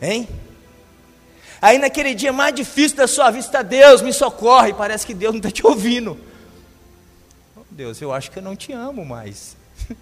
[0.00, 0.28] Hein?
[1.60, 4.74] Aí naquele dia mais difícil da sua vida está Deus, me socorre.
[4.74, 6.18] Parece que Deus não está te ouvindo.
[7.76, 9.54] Deus, eu acho que eu não te amo mais.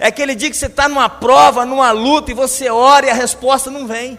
[0.00, 3.14] É aquele dia que você está numa prova, numa luta, e você ora e a
[3.14, 4.18] resposta não vem.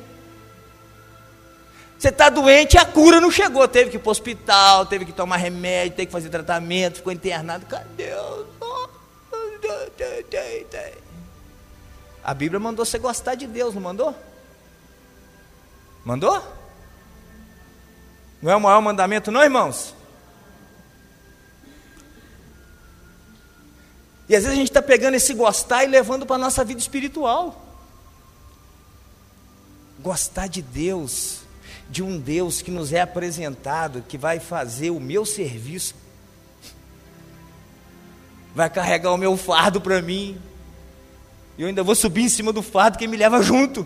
[2.00, 3.67] Você está doente e a cura não chegou.
[3.67, 7.12] Teve que ir para o hospital, teve que tomar remédio, teve que fazer tratamento, ficou
[7.12, 7.65] internado.
[7.65, 8.12] Cadê?
[12.23, 14.15] A Bíblia mandou você gostar de Deus, não mandou?
[16.06, 16.41] Mandou?
[18.41, 19.97] Não é o maior mandamento, não, irmãos?
[24.30, 26.80] E às vezes a gente está pegando esse gostar e levando para a nossa vida
[26.80, 27.66] espiritual.
[30.00, 31.40] Gostar de Deus,
[31.90, 35.96] de um Deus que nos é apresentado, que vai fazer o meu serviço,
[38.54, 40.40] vai carregar o meu fardo para mim,
[41.58, 43.86] e eu ainda vou subir em cima do fardo que me leva junto.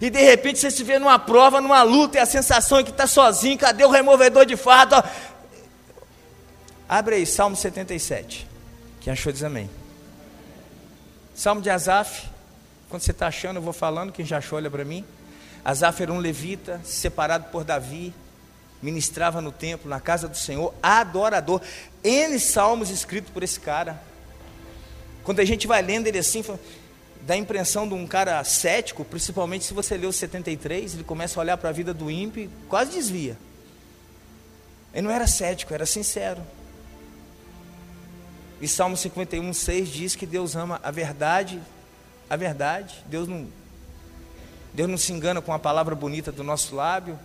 [0.00, 2.90] E de repente você se vê numa prova, numa luta, e a sensação é que
[2.90, 4.96] está sozinho, cadê o removedor de fardo?
[6.88, 8.47] Abre aí, Salmo 77.
[9.08, 9.70] Quem achou diz amém.
[11.34, 12.28] Salmo de Asaf.
[12.90, 14.12] Quando você está achando, eu vou falando.
[14.12, 15.02] Quem já achou, olha para mim.
[15.64, 18.12] Asaf era um levita, separado por Davi,
[18.82, 21.62] ministrava no templo, na casa do Senhor, adorador.
[22.04, 23.98] N salmos escritos por esse cara.
[25.24, 26.44] Quando a gente vai lendo ele assim,
[27.22, 31.40] dá a impressão de um cara cético, principalmente se você lê o 73, ele começa
[31.40, 33.38] a olhar para a vida do ímpio, quase desvia.
[34.92, 36.42] Ele não era cético, era sincero.
[38.60, 41.60] E Salmo 51, 6 diz que Deus ama a verdade,
[42.28, 43.04] a verdade.
[43.06, 43.46] Deus não,
[44.74, 47.18] Deus não se engana com a palavra bonita do nosso lábio,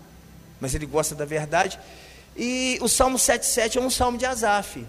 [0.59, 1.79] mas Ele gosta da verdade.
[2.35, 4.85] E o Salmo 7,7 é um salmo de Asaf.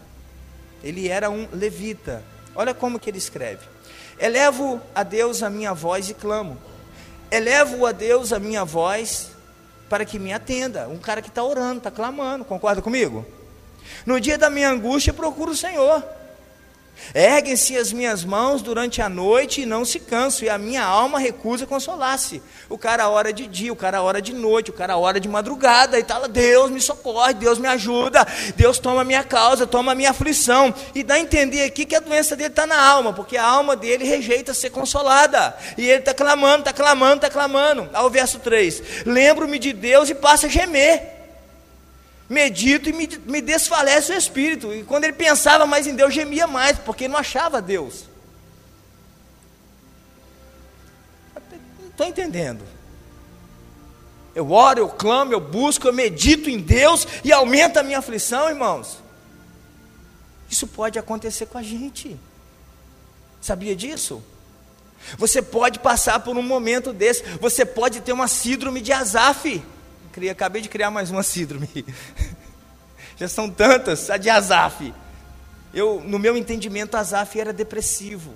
[0.82, 2.22] Ele era um levita.
[2.54, 3.66] Olha como que ele escreve.
[4.18, 6.56] Elevo a Deus a minha voz e clamo.
[7.30, 9.30] Elevo a Deus a minha voz
[9.88, 10.88] para que me atenda.
[10.88, 13.26] Um cara que está orando, está clamando, concorda comigo?
[14.06, 16.02] No dia da minha angústia, procuro o Senhor.
[17.14, 21.18] Erguem-se as minhas mãos durante a noite e não se canso, e a minha alma
[21.18, 22.42] recusa consolar-se.
[22.68, 25.98] O cara ora de dia, o cara ora de noite, o cara ora de madrugada,
[25.98, 28.26] e fala: Deus me socorre, Deus me ajuda,
[28.56, 30.74] Deus toma a minha causa, toma a minha aflição.
[30.94, 33.76] E dá a entender aqui que a doença dele está na alma, porque a alma
[33.76, 35.56] dele rejeita ser consolada.
[35.76, 37.88] E ele está clamando, está clamando, está clamando.
[37.92, 41.13] Ao verso 3: Lembro-me de Deus e passa a gemer
[42.28, 44.72] medito e me, me desfalece o espírito.
[44.72, 48.04] E quando ele pensava mais em Deus, gemia mais, porque não achava Deus.
[51.80, 52.62] Não estou entendendo.
[54.34, 58.48] Eu oro, eu clamo, eu busco, eu medito em Deus e aumenta a minha aflição,
[58.48, 58.98] irmãos.
[60.50, 62.18] Isso pode acontecer com a gente.
[63.40, 64.22] Sabia disso?
[65.18, 69.62] Você pode passar por um momento desse, você pode ter uma síndrome de Azaf.
[70.14, 71.68] Criei, acabei de criar mais uma síndrome.
[73.18, 74.94] Já são tantas, a de Azaf.
[75.74, 78.32] Eu, no meu entendimento, Azaf era depressivo.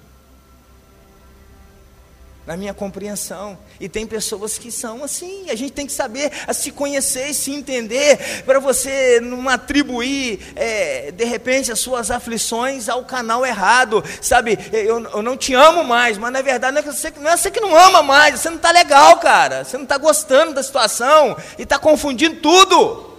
[2.48, 3.58] Na minha compreensão.
[3.78, 5.50] E tem pessoas que são assim.
[5.50, 8.42] A gente tem que saber se conhecer e se entender.
[8.46, 14.02] Para você não atribuir, é, de repente, as suas aflições ao canal errado.
[14.22, 16.16] Sabe, eu, eu não te amo mais.
[16.16, 18.40] Mas na verdade não é, você, não é você que não ama mais.
[18.40, 19.62] Você não está legal, cara.
[19.62, 21.37] Você não está gostando da situação.
[21.58, 23.14] E está confundindo tudo.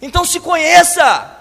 [0.00, 1.37] Então se conheça.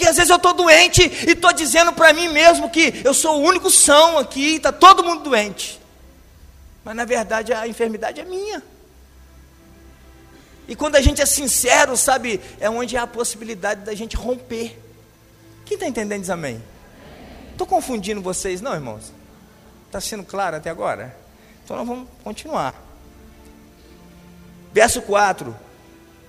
[0.00, 3.38] Porque às vezes eu estou doente e estou dizendo para mim mesmo que eu sou
[3.38, 5.78] o único são aqui, está todo mundo doente.
[6.82, 8.62] Mas na verdade a enfermidade é minha.
[10.66, 14.80] E quando a gente é sincero, sabe, é onde há a possibilidade da gente romper.
[15.66, 16.62] Quem está entendendo diz amém?
[17.52, 19.12] Estou confundindo vocês, não, irmãos?
[19.86, 21.14] Está sendo claro até agora?
[21.62, 22.74] Então nós vamos continuar.
[24.72, 25.54] Verso 4: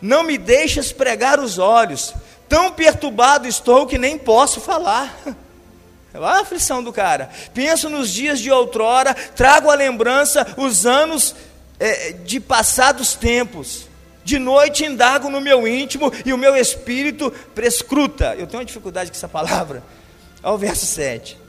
[0.02, 2.14] Não me deixes pregar os olhos,
[2.52, 5.18] tão perturbado estou que nem posso falar.
[6.14, 7.30] Olha a aflição do cara.
[7.54, 11.34] Penso nos dias de outrora, trago à lembrança os anos
[11.80, 13.88] é, de passados tempos.
[14.26, 18.36] De noite indago no meu íntimo e o meu espírito prescruta.
[18.38, 19.82] Eu tenho uma dificuldade com essa palavra.
[20.44, 21.40] Olha o verso 7.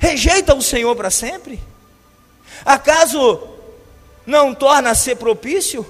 [0.00, 1.60] Rejeita o Senhor para sempre?
[2.64, 3.40] Acaso
[4.26, 5.86] não torna a ser propício?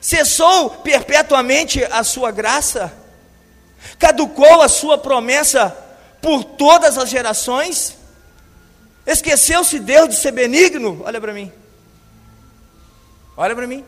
[0.00, 3.02] Cessou perpetuamente a sua graça?
[3.98, 5.76] Caducou a sua promessa
[6.20, 7.96] por todas as gerações?
[9.06, 11.02] Esqueceu-se Deus de ser benigno?
[11.04, 11.52] Olha para mim.
[13.36, 13.84] Olha para mim.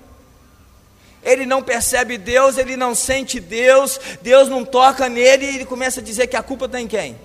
[1.23, 6.01] Ele não percebe Deus, ele não sente Deus, Deus não toca nele e ele começa
[6.01, 7.19] a dizer que a culpa está em quem?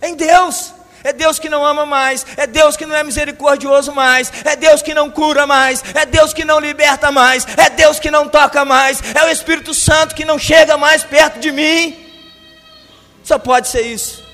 [0.00, 0.72] Em Deus
[1.04, 4.80] é Deus que não ama mais, é Deus que não é misericordioso mais, é Deus
[4.80, 8.64] que não cura mais, é Deus que não liberta mais, é Deus que não toca
[8.64, 11.94] mais, é o Espírito Santo que não chega mais perto de mim.
[13.22, 14.24] Só pode ser isso.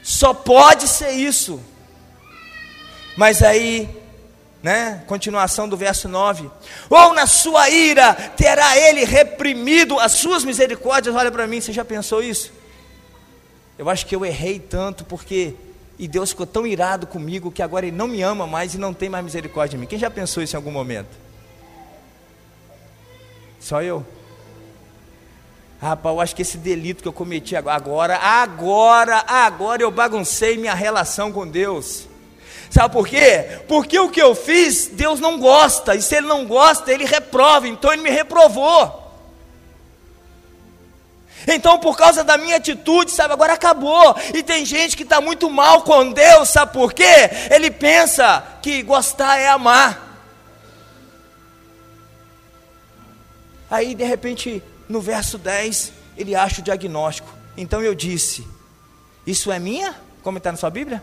[0.00, 1.60] Só pode ser isso.
[3.16, 3.88] Mas aí,
[4.62, 5.02] né?
[5.08, 6.48] Continuação do verso 9.
[6.88, 11.16] Ou na sua ira terá ele reprimido as suas misericórdias.
[11.16, 12.59] Olha para mim, você já pensou isso?
[13.80, 15.54] Eu acho que eu errei tanto porque
[15.98, 18.92] e Deus ficou tão irado comigo que agora Ele não me ama mais e não
[18.92, 19.86] tem mais misericórdia de mim.
[19.86, 21.08] Quem já pensou isso em algum momento?
[23.58, 24.04] Só eu.
[25.80, 30.74] Rapaz, eu acho que esse delito que eu cometi agora, agora, agora eu baguncei minha
[30.74, 32.06] relação com Deus.
[32.68, 33.62] Sabe por quê?
[33.66, 37.66] Porque o que eu fiz, Deus não gosta, e se Ele não gosta, Ele reprova,
[37.66, 38.99] então Ele me reprovou.
[41.46, 44.14] Então, por causa da minha atitude, sabe, agora acabou.
[44.34, 47.30] E tem gente que está muito mal com Deus, sabe por quê?
[47.50, 50.08] Ele pensa que gostar é amar.
[53.70, 57.32] Aí, de repente, no verso 10, ele acha o diagnóstico.
[57.56, 58.46] Então eu disse:
[59.26, 59.94] Isso é minha?
[60.22, 61.02] Como está na sua Bíblia?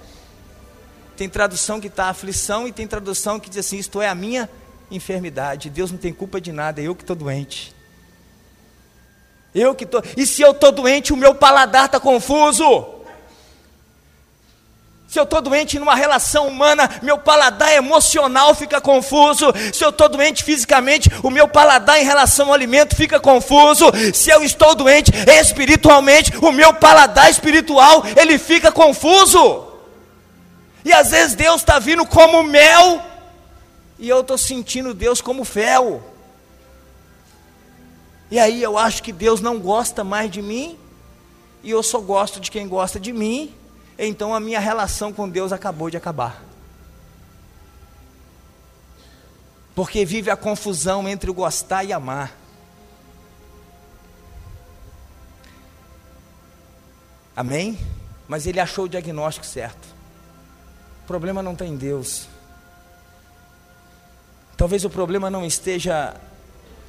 [1.16, 4.50] Tem tradução que está aflição e tem tradução que diz assim: Isto é a minha
[4.92, 5.70] enfermidade.
[5.70, 7.77] Deus não tem culpa de nada, é eu que estou doente.
[9.58, 10.02] Eu que tô.
[10.16, 12.86] E se eu estou doente, o meu paladar está confuso.
[15.08, 19.52] Se eu estou doente numa relação humana, meu paladar emocional fica confuso.
[19.74, 23.86] Se eu estou doente fisicamente, o meu paladar em relação ao alimento fica confuso.
[24.14, 29.66] Se eu estou doente espiritualmente, o meu paladar espiritual ele fica confuso.
[30.86, 33.02] E às vezes Deus está vindo como mel
[33.98, 36.17] e eu estou sentindo Deus como fel.
[38.30, 40.78] E aí eu acho que Deus não gosta mais de mim
[41.64, 43.54] e eu só gosto de quem gosta de mim
[43.98, 46.44] então a minha relação com Deus acabou de acabar.
[49.74, 52.36] Porque vive a confusão entre o gostar e amar.
[57.36, 57.78] Amém?
[58.28, 59.88] Mas ele achou o diagnóstico certo.
[61.04, 62.28] O problema não está em Deus.
[64.56, 66.16] Talvez o problema não esteja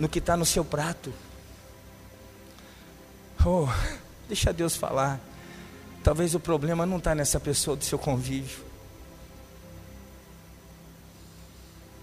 [0.01, 1.13] no que está no seu prato.
[3.51, 3.67] Oh,
[4.29, 5.19] deixa Deus falar.
[6.05, 8.59] Talvez o problema não está nessa pessoa do seu convívio.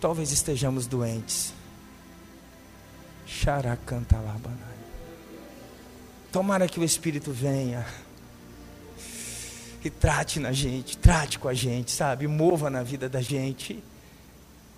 [0.02, 1.54] Talvez estejamos doentes.
[3.28, 4.58] Xaracantalabanai.
[6.32, 7.86] Tomara que o Espírito venha
[9.84, 12.28] e trate na gente, trate com a gente, sabe?
[12.28, 13.84] Mova na vida da gente.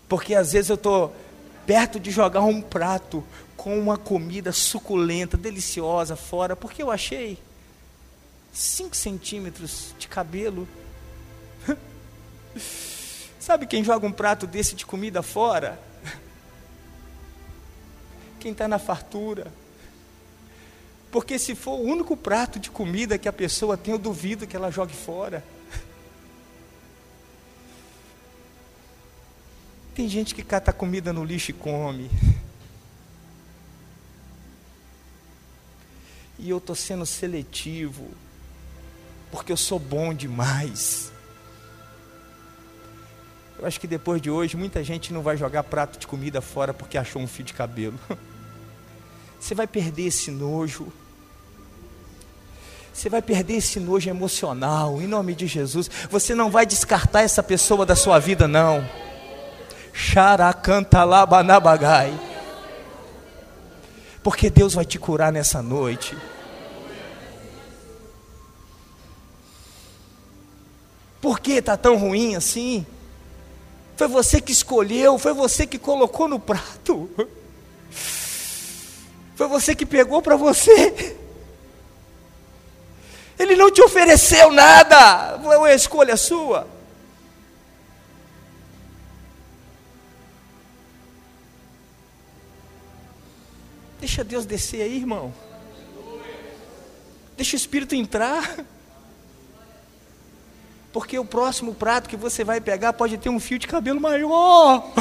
[0.09, 1.15] Porque às vezes eu estou
[1.67, 3.21] perto de jogar um prato
[3.57, 7.37] com uma comida suculenta, deliciosa fora, porque eu achei
[8.53, 10.65] 5 centímetros de cabelo.
[13.37, 15.77] Sabe quem joga um prato desse de comida fora?
[18.39, 19.51] Quem está na fartura.
[21.11, 24.55] Porque se for o único prato de comida que a pessoa tem, eu duvido que
[24.55, 25.43] ela jogue fora.
[29.97, 32.07] Tem gente que cata comida no lixo e come.
[36.37, 38.07] E eu estou sendo seletivo
[39.31, 41.11] porque eu sou bom demais.
[43.57, 46.75] Eu acho que depois de hoje, muita gente não vai jogar prato de comida fora
[46.75, 47.99] porque achou um fio de cabelo.
[49.41, 50.93] Você vai perder esse nojo.
[52.93, 55.89] Você vai perder esse nojo emocional, em nome de Jesus.
[56.11, 58.87] Você não vai descartar essa pessoa da sua vida, não.
[59.97, 62.13] Xaracantalabanabagay.
[64.21, 66.15] Porque Deus vai te curar nessa noite.
[71.19, 72.85] Por que está tão ruim assim?
[73.95, 77.09] Foi você que escolheu, foi você que colocou no prato.
[79.35, 81.17] Foi você que pegou para você.
[83.39, 86.76] Ele não te ofereceu nada, foi uma escolha sua.
[94.07, 95.33] Deixa Deus descer aí, irmão.
[97.35, 98.65] Deixa o Espírito entrar.
[100.93, 104.93] Porque o próximo prato que você vai pegar pode ter um fio de cabelo maior.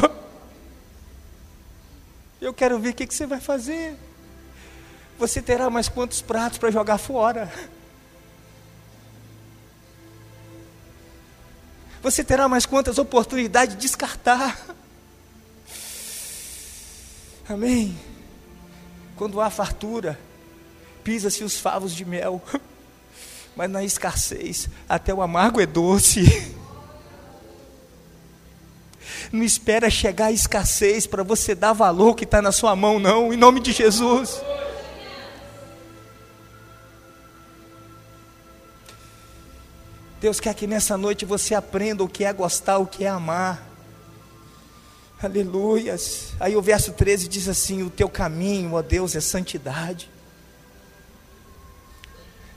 [2.42, 3.96] Eu quero ver o que, você vai fazer.
[5.20, 7.48] Você terá mais quantos pratos para jogar fora?
[12.02, 14.66] Você terá mais quantas oportunidades de descartar?
[17.48, 17.96] Amém?
[19.16, 20.18] Quando há fartura,
[21.02, 22.42] pisa-se os favos de mel.
[23.56, 26.54] Mas na escassez, até o amargo é doce.
[29.32, 33.32] Não espera chegar a escassez para você dar valor que está na sua mão, não,
[33.32, 34.40] em nome de Jesus.
[40.20, 43.65] Deus quer que nessa noite você aprenda o que é gostar, o que é amar.
[45.22, 46.34] Aleluias.
[46.38, 50.10] Aí o verso 13 diz assim: O teu caminho, ó Deus, é santidade.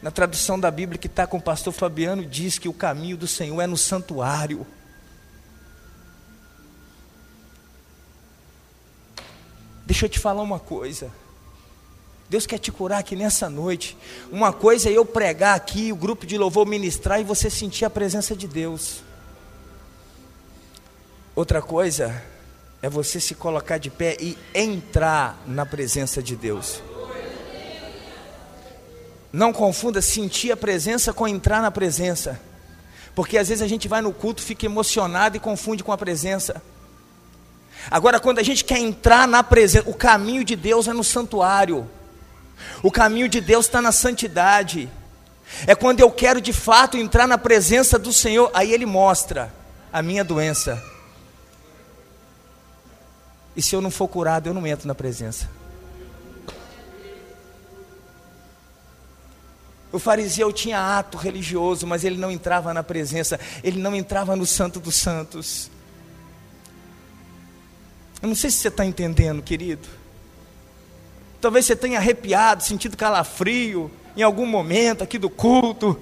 [0.01, 3.27] Na tradução da Bíblia que está com o pastor Fabiano, diz que o caminho do
[3.27, 4.67] Senhor é no santuário.
[9.85, 11.11] Deixa eu te falar uma coisa.
[12.29, 13.97] Deus quer te curar aqui nessa noite.
[14.31, 17.89] Uma coisa é eu pregar aqui, o grupo de louvor ministrar e você sentir a
[17.89, 19.01] presença de Deus.
[21.35, 22.21] Outra coisa
[22.81, 26.81] é você se colocar de pé e entrar na presença de Deus.
[29.31, 32.39] Não confunda sentir a presença com entrar na presença.
[33.13, 36.61] Porque às vezes a gente vai no culto, fica emocionado e confunde com a presença.
[37.91, 41.89] Agora, quando a gente quer entrar na presença, o caminho de Deus é no santuário.
[42.81, 44.89] O caminho de Deus está na santidade.
[45.67, 49.53] É quando eu quero de fato entrar na presença do Senhor, aí Ele mostra
[49.91, 50.81] a minha doença.
[53.59, 55.49] E se eu não for curado, eu não entro na presença.
[59.91, 64.45] O fariseu tinha ato religioso, mas ele não entrava na presença, ele não entrava no
[64.45, 65.69] Santo dos Santos.
[68.21, 69.89] Eu não sei se você está entendendo, querido.
[71.41, 76.01] Talvez você tenha arrepiado, sentido calafrio em algum momento aqui do culto.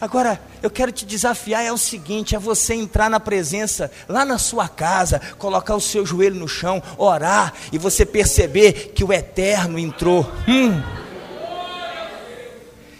[0.00, 4.38] Agora, eu quero te desafiar é o seguinte: é você entrar na presença, lá na
[4.38, 9.78] sua casa, colocar o seu joelho no chão, orar, e você perceber que o eterno
[9.78, 10.30] entrou.
[10.46, 10.80] Hum.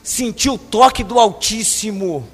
[0.02, 2.26] Sentir o toque do Altíssimo.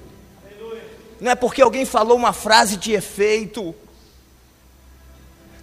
[1.21, 3.75] Não é porque alguém falou uma frase de efeito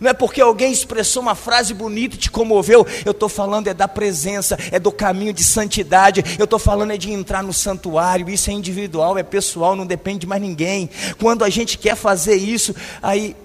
[0.02, 2.88] não é porque alguém expressou uma frase bonita e te comoveu.
[3.06, 6.24] Eu estou falando é da presença, é do caminho de santidade.
[6.40, 8.28] Eu estou falando é de entrar no santuário.
[8.28, 10.90] Isso é individual, é pessoal, não depende de mais ninguém.
[11.20, 13.36] Quando a gente quer fazer isso, aí,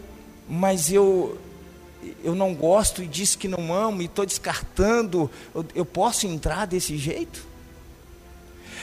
[0.49, 1.39] mas eu
[2.25, 5.31] eu não gosto e disse que não amo e estou descartando.
[5.55, 7.45] Eu, eu posso entrar desse jeito?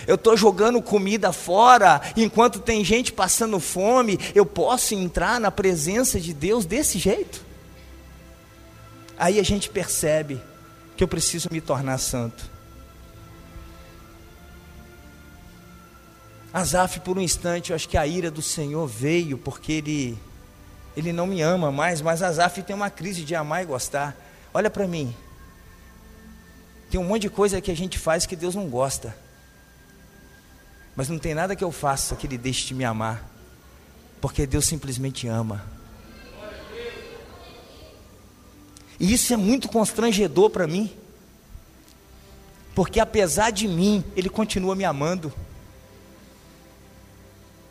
[0.05, 6.19] eu estou jogando comida fora, enquanto tem gente passando fome, eu posso entrar na presença
[6.19, 7.52] de Deus desse jeito?
[9.17, 10.41] Aí a gente percebe
[10.95, 12.51] que eu preciso me tornar santo.
[16.53, 20.19] Asaf, por um instante, eu acho que a ira do Senhor veio porque ele,
[20.95, 24.15] ele não me ama mais, mas Asaf tem uma crise de amar e gostar.
[24.53, 25.15] Olha para mim.
[26.91, 29.17] Tem um monte de coisa que a gente faz que Deus não gosta.
[30.95, 33.27] Mas não tem nada que eu faça que Ele deixe de me amar.
[34.21, 35.72] Porque Deus simplesmente ama.
[39.03, 40.89] E isso é muito constrangedor para mim.
[42.73, 45.33] Porque apesar de mim, Ele continua me amando.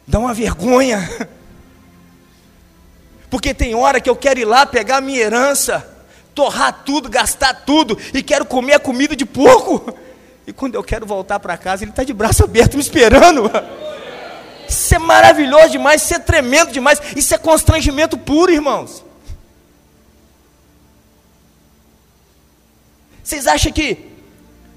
[0.06, 1.00] Dá uma vergonha.
[3.30, 6.04] Porque tem hora que eu quero ir lá pegar a minha herança,
[6.34, 9.90] torrar tudo, gastar tudo, e quero comer a comida de porco.
[10.46, 13.50] E quando eu quero voltar para casa, ele está de braço aberto me esperando.
[14.68, 19.04] Isso é maravilhoso demais, isso é tremendo demais, isso é constrangimento puro, irmãos.
[23.32, 23.96] Vocês acham que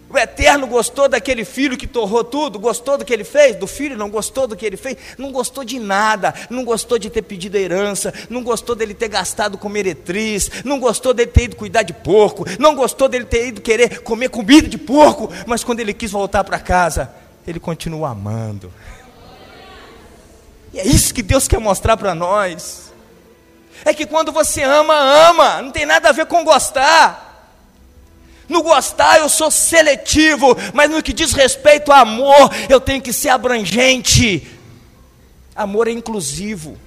[0.10, 2.58] o Eterno gostou daquele filho que torrou tudo?
[2.58, 3.58] Gostou do que ele fez?
[3.58, 4.96] Do filho não gostou do que ele fez?
[5.18, 6.34] Não gostou de nada.
[6.50, 8.14] Não gostou de ter pedido a herança.
[8.30, 10.50] Não gostou dele ter gastado com meretriz.
[10.64, 12.46] Não gostou dele ter ido cuidar de porco.
[12.58, 15.30] Não gostou dele ter ido querer comer comida de porco.
[15.46, 17.12] Mas quando ele quis voltar para casa,
[17.46, 18.72] ele continua amando.
[20.72, 22.94] E é isso que Deus quer mostrar para nós.
[23.84, 25.62] É que quando você ama, ama.
[25.62, 27.25] Não tem nada a ver com gostar.
[28.48, 33.12] No gostar eu sou seletivo, mas no que diz respeito ao amor, eu tenho que
[33.12, 34.48] ser abrangente.
[35.56, 36.78] Amor é inclusivo.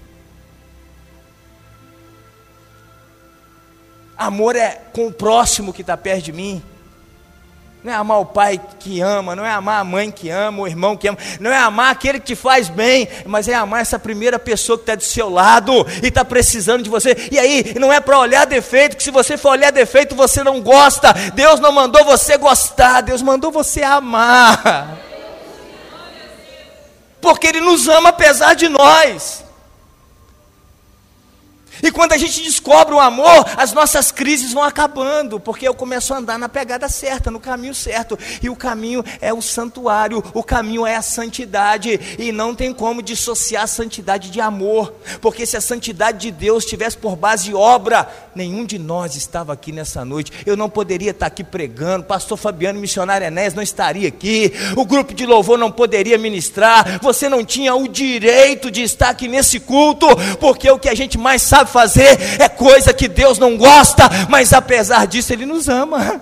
[4.17, 6.63] Amor é com o próximo que está perto de mim.
[7.83, 10.67] Não é amar o pai que ama, não é amar a mãe que ama, o
[10.67, 14.01] irmão que ama, não é amar aquele que te faz bem, mas é amar essa
[14.01, 17.17] primeira pessoa que está do seu lado e está precisando de você.
[17.31, 20.61] E aí, não é para olhar defeito, que se você for olhar defeito, você não
[20.61, 21.13] gosta.
[21.35, 24.99] Deus não mandou você gostar, Deus mandou você amar.
[27.21, 29.48] Porque Ele nos ama apesar de nós.
[31.83, 36.13] E quando a gente descobre o amor, as nossas crises vão acabando, porque eu começo
[36.13, 38.19] a andar na pegada certa, no caminho certo.
[38.43, 43.03] E o caminho é o santuário, o caminho é a santidade, e não tem como
[43.03, 48.09] dissociar a santidade de amor, porque se a santidade de Deus tivesse por base obra,
[48.35, 50.33] nenhum de nós estava aqui nessa noite.
[50.47, 55.13] Eu não poderia estar aqui pregando, pastor Fabiano missionário Enéas não estaria aqui, o grupo
[55.15, 60.07] de louvor não poderia ministrar, você não tinha o direito de estar aqui nesse culto,
[60.39, 64.53] porque o que a gente mais sabe fazer é coisa que Deus não gosta, mas
[64.53, 66.21] apesar disso Ele nos ama.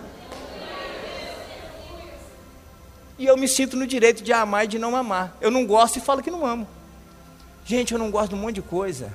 [3.18, 5.36] E eu me sinto no direito de amar e de não amar.
[5.40, 6.68] Eu não gosto e falo que não amo.
[7.64, 9.12] Gente, eu não gosto de um monte de coisa.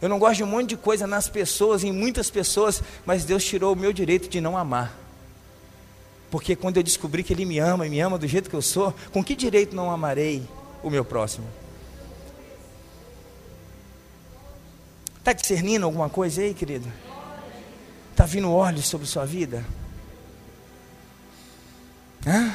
[0.00, 3.44] Eu não gosto de um monte de coisa nas pessoas, em muitas pessoas, mas Deus
[3.44, 4.92] tirou o meu direito de não amar.
[6.28, 8.62] Porque quando eu descobri que Ele me ama e me ama do jeito que eu
[8.62, 10.42] sou, com que direito não amarei
[10.82, 11.46] o meu próximo?
[15.22, 16.92] Está discernindo alguma coisa aí, querido?
[18.10, 19.64] Está vindo óleo sobre sua vida?
[22.26, 22.52] Hã?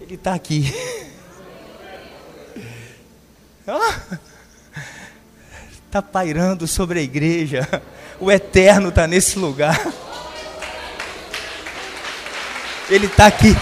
[0.00, 0.72] Ele está aqui.
[5.86, 7.68] Está pairando sobre a igreja.
[8.20, 9.76] O eterno está nesse lugar.
[12.88, 13.56] Ele está aqui.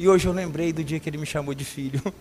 [0.00, 2.02] E hoje eu lembrei do dia que ele me chamou de filho.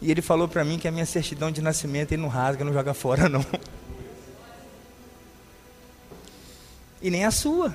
[0.00, 2.72] E ele falou para mim que a minha certidão de nascimento ele não rasga, não
[2.72, 3.44] joga fora, não.
[7.02, 7.74] E nem a sua.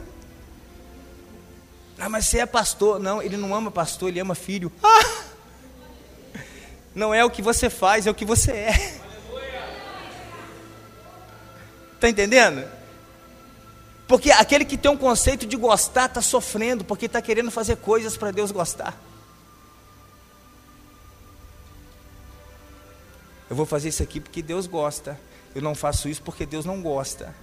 [1.99, 2.97] Ah, mas você é pastor.
[2.97, 4.71] Não, ele não ama pastor, ele ama filho.
[4.81, 5.23] Ah!
[6.95, 9.01] Não é o que você faz, é o que você é.
[11.95, 12.65] Está entendendo?
[14.07, 18.17] Porque aquele que tem um conceito de gostar está sofrendo, porque está querendo fazer coisas
[18.17, 18.97] para Deus gostar.
[23.49, 25.19] Eu vou fazer isso aqui porque Deus gosta.
[25.55, 27.33] Eu não faço isso porque Deus não gosta.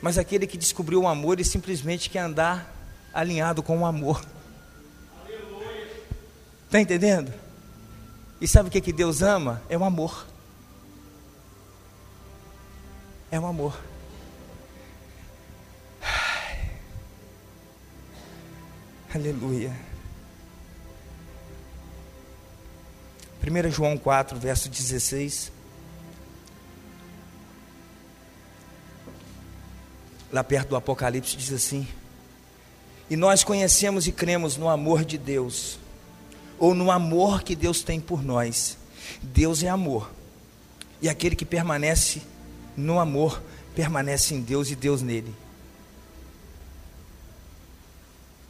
[0.00, 2.72] Mas aquele que descobriu o amor, ele simplesmente quer andar
[3.12, 4.24] alinhado com o amor.
[6.66, 7.32] Está entendendo?
[8.40, 9.60] E sabe o que, que Deus ama?
[9.68, 10.26] É o amor.
[13.30, 13.76] É o amor.
[19.14, 19.74] Aleluia.
[23.42, 25.50] 1 João 4, verso 16.
[30.30, 31.88] Lá perto do Apocalipse diz assim:
[33.08, 35.78] E nós conhecemos e cremos no amor de Deus,
[36.58, 38.76] ou no amor que Deus tem por nós.
[39.22, 40.10] Deus é amor.
[41.00, 42.20] E aquele que permanece
[42.76, 43.42] no amor,
[43.74, 45.34] permanece em Deus e Deus nele.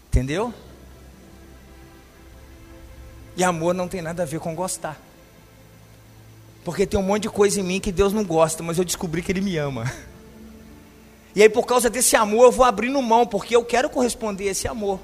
[0.09, 0.53] Entendeu?
[3.37, 5.01] E amor não tem nada a ver com gostar.
[6.65, 9.23] Porque tem um monte de coisa em mim que Deus não gosta, mas eu descobri
[9.23, 9.91] que Ele me ama.
[11.37, 14.51] E aí, por causa desse amor, eu vou abrindo mão, porque eu quero corresponder a
[14.51, 14.99] esse amor.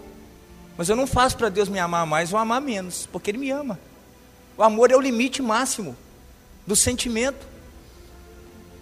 [0.76, 3.50] Mas eu não faço para Deus me amar mais ou amar menos, porque Ele me
[3.50, 3.78] ama.
[4.56, 5.96] O amor é o limite máximo
[6.66, 7.46] do sentimento.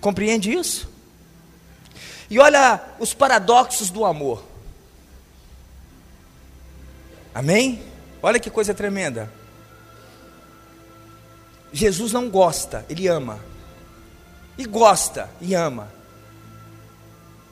[0.00, 0.88] Compreende isso?
[2.30, 4.42] E olha os paradoxos do amor.
[7.34, 7.82] Amém?
[8.22, 9.32] Olha que coisa tremenda.
[11.72, 13.40] Jesus não gosta, ele ama.
[14.58, 15.90] E gosta e ama.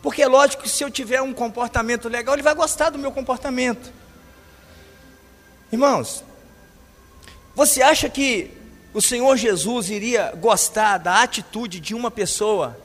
[0.03, 3.13] Porque é lógico que se eu tiver um comportamento legal, ele vai gostar do meu
[3.13, 3.93] comportamento.
[5.73, 6.25] Irmãos,
[7.55, 8.51] você acha que
[8.93, 12.79] o Senhor Jesus iria gostar da atitude de uma pessoa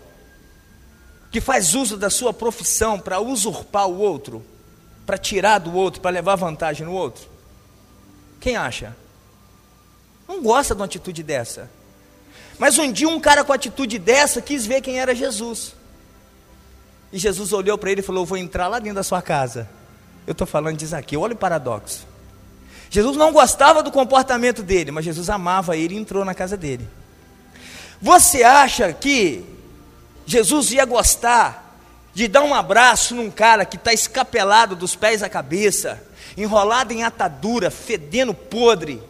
[1.32, 4.46] que faz uso da sua profissão para usurpar o outro,
[5.06, 7.28] para tirar do outro, para levar vantagem no outro?
[8.40, 8.96] Quem acha?
[10.28, 11.70] Não gosta de uma atitude dessa.
[12.58, 15.76] Mas um dia um cara com atitude dessa quis ver quem era Jesus.
[17.12, 19.70] E Jesus olhou para ele e falou: Vou entrar lá dentro da sua casa.
[20.26, 22.08] Eu estou falando de Zaqueu, olha o paradoxo.
[22.90, 26.88] Jesus não gostava do comportamento dele, mas Jesus amava ele e entrou na casa dele.
[28.02, 29.44] Você acha que
[30.26, 31.65] Jesus ia gostar
[32.16, 36.02] de dar um abraço num cara que está escapelado dos pés à cabeça,
[36.38, 39.04] enrolado em atadura, fedendo podre?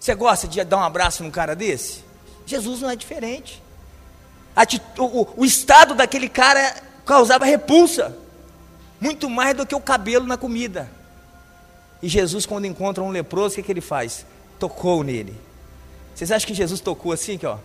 [0.00, 2.02] Você gosta de dar um abraço num cara desse?
[2.44, 3.62] Jesus não é diferente.
[5.36, 8.18] O, estado daquele cara causava repulsa,
[9.00, 10.90] muito mais do que o cabelo na comida.
[12.02, 14.26] E Jesus, quando encontra um leproso, o que, que ele faz?
[14.58, 15.40] Tocou nele.
[16.16, 17.58] Vocês acham que Jesus tocou assim, aqui, ó?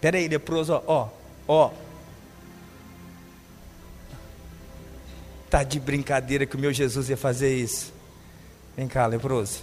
[0.00, 1.08] Pera aí, leproso, ó, ó,
[1.46, 1.87] ó.
[5.50, 7.92] Tá de brincadeira que o meu Jesus ia fazer isso.
[8.76, 9.60] Vem cá, leproso.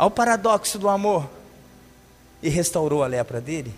[0.00, 1.28] ao paradoxo do amor
[2.42, 3.74] e restaurou a lepra dele?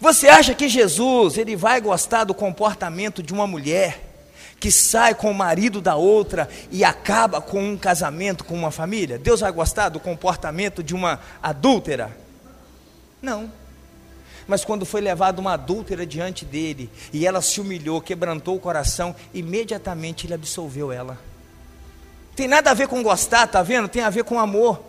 [0.00, 4.00] Você acha que Jesus ele vai gostar do comportamento de uma mulher
[4.58, 9.18] que sai com o marido da outra e acaba com um casamento, com uma família?
[9.18, 12.16] Deus vai gostar do comportamento de uma adúltera?
[13.20, 13.52] Não.
[14.46, 19.14] Mas quando foi levada uma adúltera diante dele e ela se humilhou, quebrantou o coração,
[19.32, 21.18] imediatamente ele absolveu ela.
[22.36, 23.88] Tem nada a ver com gostar, tá vendo?
[23.88, 24.82] Tem a ver com amor.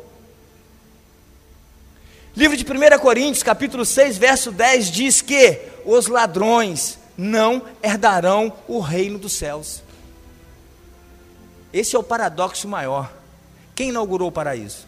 [2.36, 8.80] Livro de 1 Coríntios, capítulo 6, verso 10 diz que os ladrões não herdarão o
[8.80, 9.82] reino dos céus.
[11.72, 13.14] Esse é o paradoxo maior.
[13.74, 14.86] Quem inaugurou o paraíso?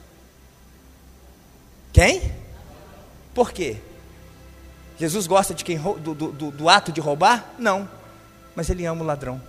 [1.94, 2.34] Quem?
[3.34, 3.78] Por quê?
[4.98, 7.54] Jesus gosta de quem do, do, do ato de roubar?
[7.58, 7.88] Não.
[8.56, 9.42] Mas ele ama o ladrão.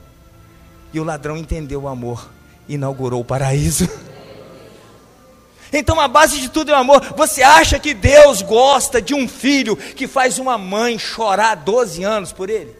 [0.92, 2.28] E o ladrão entendeu o amor
[2.68, 3.88] inaugurou o paraíso.
[5.72, 7.12] Então a base de tudo é o amor.
[7.14, 12.32] Você acha que Deus gosta de um filho que faz uma mãe chorar 12 anos
[12.32, 12.74] por ele?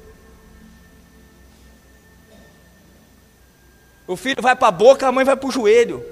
[4.07, 6.03] O filho vai para a boca, a mãe vai para o joelho.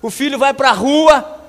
[0.00, 1.43] O filho vai para a rua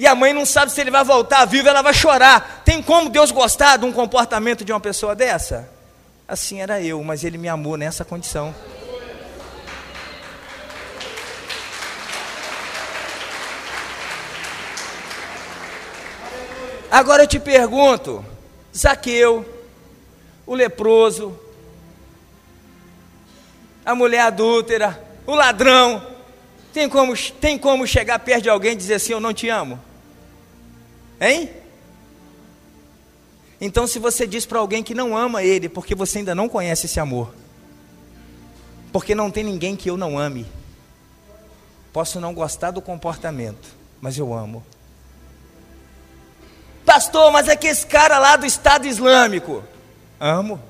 [0.00, 2.62] e a mãe não sabe se ele vai voltar vivo, ela vai chorar.
[2.64, 5.68] Tem como Deus gostar de um comportamento de uma pessoa dessa?
[6.26, 8.54] Assim era eu, mas ele me amou nessa condição.
[16.90, 18.24] Agora eu te pergunto,
[18.74, 19.44] Zaqueu,
[20.46, 21.38] o leproso,
[23.84, 26.06] a mulher adúltera, o ladrão,
[26.72, 29.89] tem como, tem como chegar perto de alguém e dizer assim: Eu não te amo?
[31.20, 31.50] Hein?
[33.60, 36.86] Então, se você diz para alguém que não ama ele, porque você ainda não conhece
[36.86, 37.34] esse amor,
[38.90, 40.46] porque não tem ninguém que eu não ame,
[41.92, 43.68] posso não gostar do comportamento,
[44.00, 44.64] mas eu amo.
[46.86, 49.62] Pastor, mas é que esse cara lá do Estado Islâmico,
[50.18, 50.60] amo.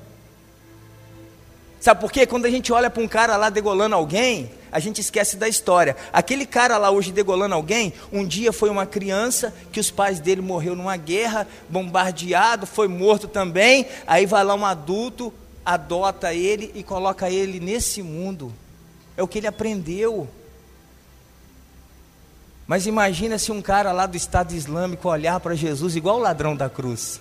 [1.79, 2.27] Sabe por quê?
[2.27, 5.95] Quando a gente olha para um cara lá degolando alguém, a gente esquece da história.
[6.13, 10.41] Aquele cara lá hoje degolando alguém, um dia foi uma criança que os pais dele
[10.41, 13.85] morreu numa guerra, bombardeado, foi morto também.
[14.07, 15.33] Aí vai lá um adulto,
[15.65, 18.53] adota ele e coloca ele nesse mundo.
[19.17, 20.27] É o que ele aprendeu.
[22.65, 26.55] Mas imagina se um cara lá do Estado Islâmico olhar para Jesus igual o ladrão
[26.55, 27.19] da cruz.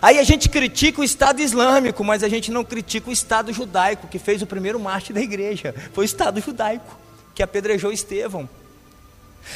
[0.00, 4.08] Aí a gente critica o Estado Islâmico, mas a gente não critica o Estado judaico,
[4.08, 5.74] que fez o primeiro mártir da igreja.
[5.92, 6.98] Foi o Estado judaico,
[7.34, 8.48] que apedrejou Estevão.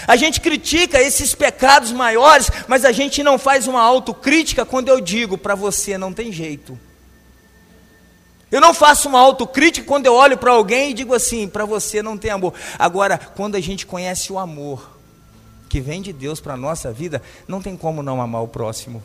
[0.06, 5.00] A gente critica esses pecados maiores, mas a gente não faz uma autocrítica quando eu
[5.00, 6.78] digo para você não tem jeito.
[8.50, 12.02] Eu não faço uma autocrítica quando eu olho para alguém e digo assim, para você
[12.02, 12.52] não tem amor.
[12.78, 14.98] Agora, quando a gente conhece o amor
[15.70, 19.02] que vem de Deus para a nossa vida, não tem como não amar o próximo.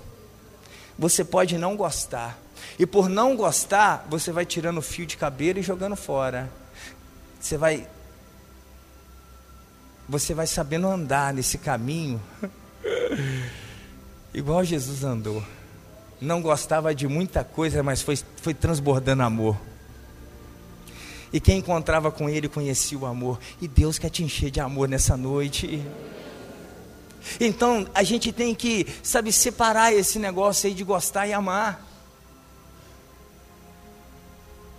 [0.98, 2.39] Você pode não gostar.
[2.80, 6.50] E por não gostar, você vai tirando o fio de cabelo e jogando fora.
[7.39, 7.88] Você vai
[10.10, 12.22] você vai sabendo andar nesse caminho
[14.34, 15.43] igual Jesus andou.
[16.20, 19.58] Não gostava de muita coisa, mas foi, foi transbordando amor.
[21.32, 23.38] E quem encontrava com ele conhecia o amor.
[23.62, 25.84] E Deus quer te encher de amor nessa noite.
[27.39, 31.86] Então a gente tem que, sabe, separar esse negócio aí de gostar e amar.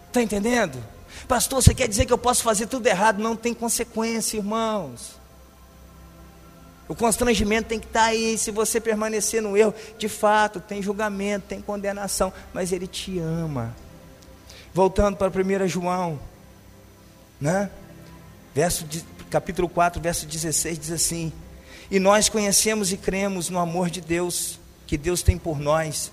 [0.09, 0.83] Está entendendo?
[1.27, 3.23] Pastor, você quer dizer que eu posso fazer tudo errado?
[3.23, 5.19] Não tem consequência, irmãos.
[6.89, 8.39] O constrangimento tem que estar tá aí.
[8.39, 13.77] Se você permanecer no erro, de fato, tem julgamento, tem condenação, mas Ele te ama.
[14.73, 16.19] Voltando para 1 João,
[17.41, 17.71] né?
[18.55, 18.87] Verso
[19.29, 21.33] capítulo 4, verso 16, diz assim:
[21.91, 26.13] e nós conhecemos e cremos no amor de Deus, que Deus tem por nós.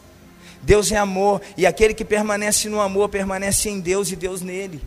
[0.61, 4.81] Deus é amor, e aquele que permanece no amor permanece em Deus e Deus nele.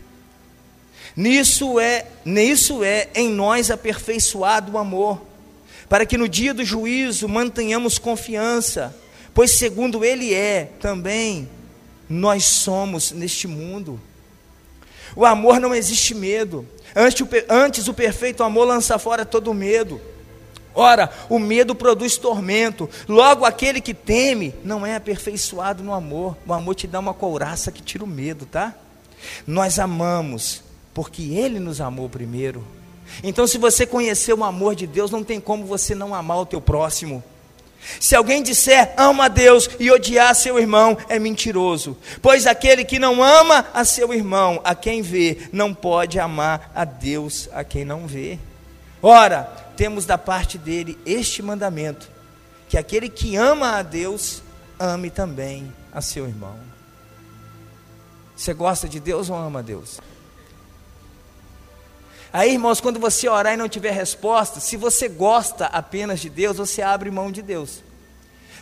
[1.15, 5.21] Nisso é, nisso é em nós aperfeiçoado o amor,
[5.87, 8.95] para que no dia do juízo mantenhamos confiança,
[9.33, 11.49] pois segundo ele é, também
[12.09, 13.99] nós somos neste mundo.
[15.15, 16.67] O amor não existe medo.
[16.95, 20.01] Antes o, antes o perfeito amor lança fora todo medo.
[20.73, 22.89] Ora, o medo produz tormento.
[23.07, 26.37] Logo, aquele que teme não é aperfeiçoado no amor.
[26.47, 28.73] O amor te dá uma couraça que tira o medo, tá?
[29.45, 30.63] Nós amamos
[30.93, 32.65] porque Ele nos amou primeiro.
[33.23, 36.45] Então, se você conhecer o amor de Deus, não tem como você não amar o
[36.45, 37.23] teu próximo.
[37.99, 41.97] Se alguém disser ama a Deus e odiar seu irmão, é mentiroso.
[42.21, 46.85] Pois aquele que não ama a seu irmão, a quem vê, não pode amar a
[46.85, 48.37] Deus a quem não vê.
[49.01, 49.49] Ora,
[49.79, 52.11] temos da parte dele este mandamento:
[52.67, 54.43] que aquele que ama a Deus,
[54.77, 56.59] ame também a seu irmão.
[58.35, 60.01] Você gosta de Deus ou ama a Deus?
[62.33, 66.57] Aí, irmãos, quando você orar e não tiver resposta, se você gosta apenas de Deus,
[66.57, 67.81] você abre mão de Deus.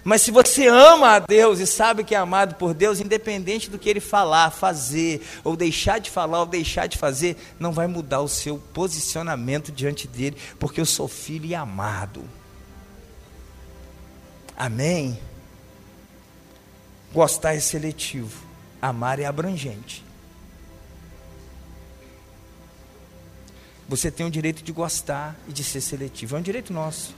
[0.04, 3.78] Mas se você ama a Deus e sabe que é amado por Deus, independente do
[3.78, 8.22] que ele falar, fazer, ou deixar de falar, ou deixar de fazer, não vai mudar
[8.22, 12.24] o seu posicionamento diante dele, porque eu sou filho e amado.
[14.56, 15.20] Amém?
[17.14, 18.44] Gostar é seletivo,
[18.82, 20.04] amar é abrangente.
[23.90, 27.16] Você tem o direito de gostar e de ser seletivo, é um direito nosso.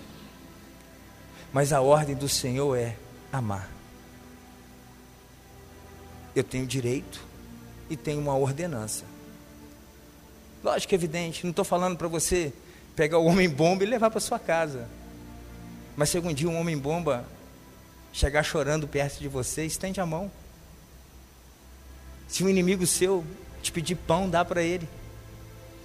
[1.51, 2.95] Mas a ordem do Senhor é
[3.31, 3.69] amar.
[6.35, 7.21] Eu tenho direito
[7.89, 9.03] e tenho uma ordenança.
[10.63, 12.53] Lógico é evidente, não estou falando para você
[12.95, 14.87] pegar o homem bomba e levar para sua casa.
[15.95, 17.25] Mas se algum dia um homem bomba
[18.13, 20.31] chegar chorando perto de você, estende a mão.
[22.27, 23.25] Se um inimigo seu
[23.61, 24.87] te pedir pão, dá para ele.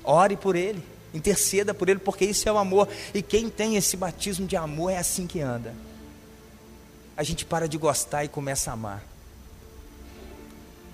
[0.04, 2.88] Ore por ele interceda por ele, porque isso é o amor.
[3.14, 5.72] E quem tem esse batismo de amor é assim que anda.
[7.16, 9.02] A gente para de gostar e começa a amar.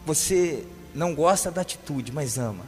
[0.05, 0.65] Você
[0.95, 2.65] não gosta da atitude, mas ama.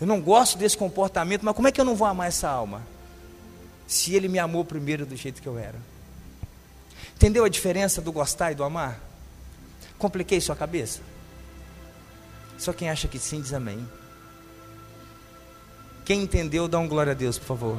[0.00, 2.82] Eu não gosto desse comportamento, mas como é que eu não vou amar essa alma?
[3.86, 5.78] Se ele me amou primeiro do jeito que eu era.
[7.14, 9.00] Entendeu a diferença do gostar e do amar?
[9.98, 11.00] Compliquei sua cabeça?
[12.58, 13.86] Só quem acha que sim diz amém.
[16.06, 17.76] Quem entendeu, dá um glória a Deus, por favor.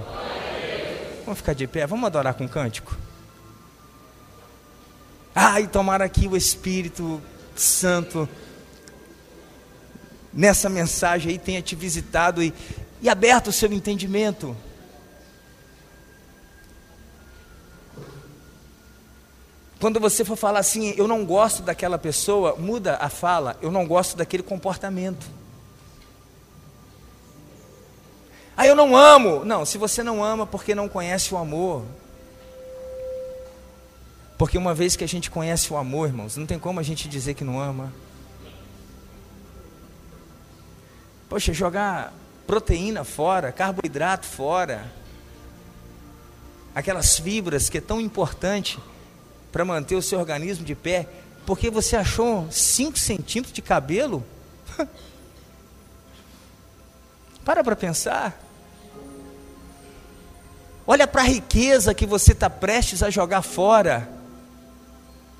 [1.23, 2.95] Vamos ficar de pé, vamos adorar com um cântico.
[5.33, 7.21] Ai, tomara aqui o Espírito
[7.55, 8.27] Santo
[10.33, 12.53] nessa mensagem aí tenha te visitado e,
[13.01, 14.55] e aberto o seu entendimento.
[19.79, 23.87] Quando você for falar assim, eu não gosto daquela pessoa, muda a fala, eu não
[23.87, 25.25] gosto daquele comportamento.
[28.57, 29.45] Ah, eu não amo.
[29.45, 31.85] Não, se você não ama porque não conhece o amor.
[34.35, 37.07] Porque uma vez que a gente conhece o amor, irmãos, não tem como a gente
[37.07, 37.93] dizer que não ama.
[41.29, 42.11] Poxa, jogar
[42.47, 44.91] proteína fora, carboidrato fora,
[46.73, 48.79] aquelas fibras que é tão importante
[49.51, 51.07] para manter o seu organismo de pé,
[51.45, 54.23] porque você achou 5 centímetros de cabelo?
[57.45, 58.46] para para pensar.
[60.89, 64.09] Olha para a riqueza que você está prestes a jogar fora,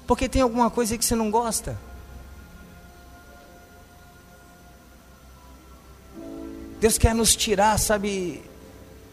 [0.06, 1.78] porque tem alguma coisa que você não gosta.
[6.82, 8.44] Deus quer nos tirar, sabe,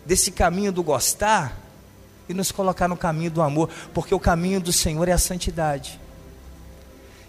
[0.05, 1.57] desse caminho do gostar
[2.29, 6.01] e nos colocar no caminho do amor, porque o caminho do Senhor é a santidade.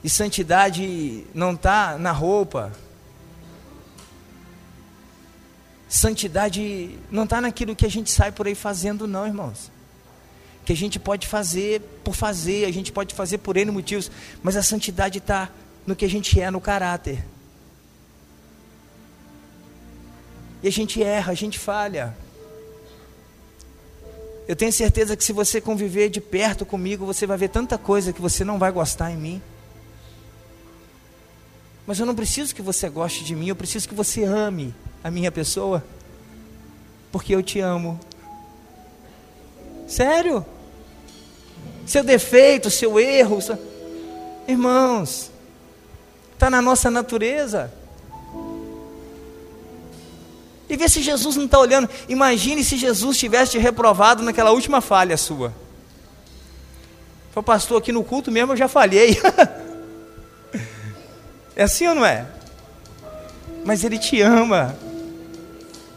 [0.04, 2.72] E santidade não está na roupa.
[5.88, 9.72] Santidade não está naquilo que a gente sai por aí fazendo, não, irmãos.
[10.66, 14.12] Que a gente pode fazer por fazer, a gente pode fazer por N motivos,
[14.42, 15.50] mas a santidade está
[15.86, 17.24] no que a gente é, no caráter.
[20.64, 22.18] E a gente erra, a gente falha.
[24.48, 28.12] Eu tenho certeza que se você conviver de perto comigo, você vai ver tanta coisa
[28.12, 29.42] que você não vai gostar em mim.
[31.86, 34.74] Mas eu não preciso que você goste de mim, eu preciso que você ame
[35.06, 35.84] a minha pessoa,
[37.12, 38.00] porque eu te amo.
[39.88, 40.44] Sério?
[41.86, 43.56] Seu defeito, seu erro, seu...
[44.48, 45.30] irmãos,
[46.34, 47.72] está na nossa natureza.
[50.68, 51.88] E vê se Jesus não está olhando.
[52.10, 55.54] Imagine se Jesus tivesse te reprovado naquela última falha sua.
[57.30, 59.22] Foi pastor aqui no culto mesmo, eu já falhei.
[61.56, 62.26] é assim ou não é?
[63.64, 64.76] Mas Ele te ama.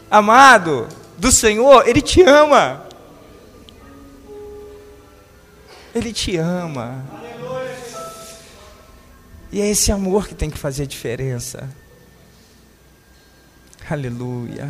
[0.09, 0.87] Amado
[1.17, 2.85] do Senhor, Ele te ama.
[5.93, 7.05] Ele te ama.
[9.51, 11.69] E é esse amor que tem que fazer a diferença.
[13.89, 14.69] Aleluia.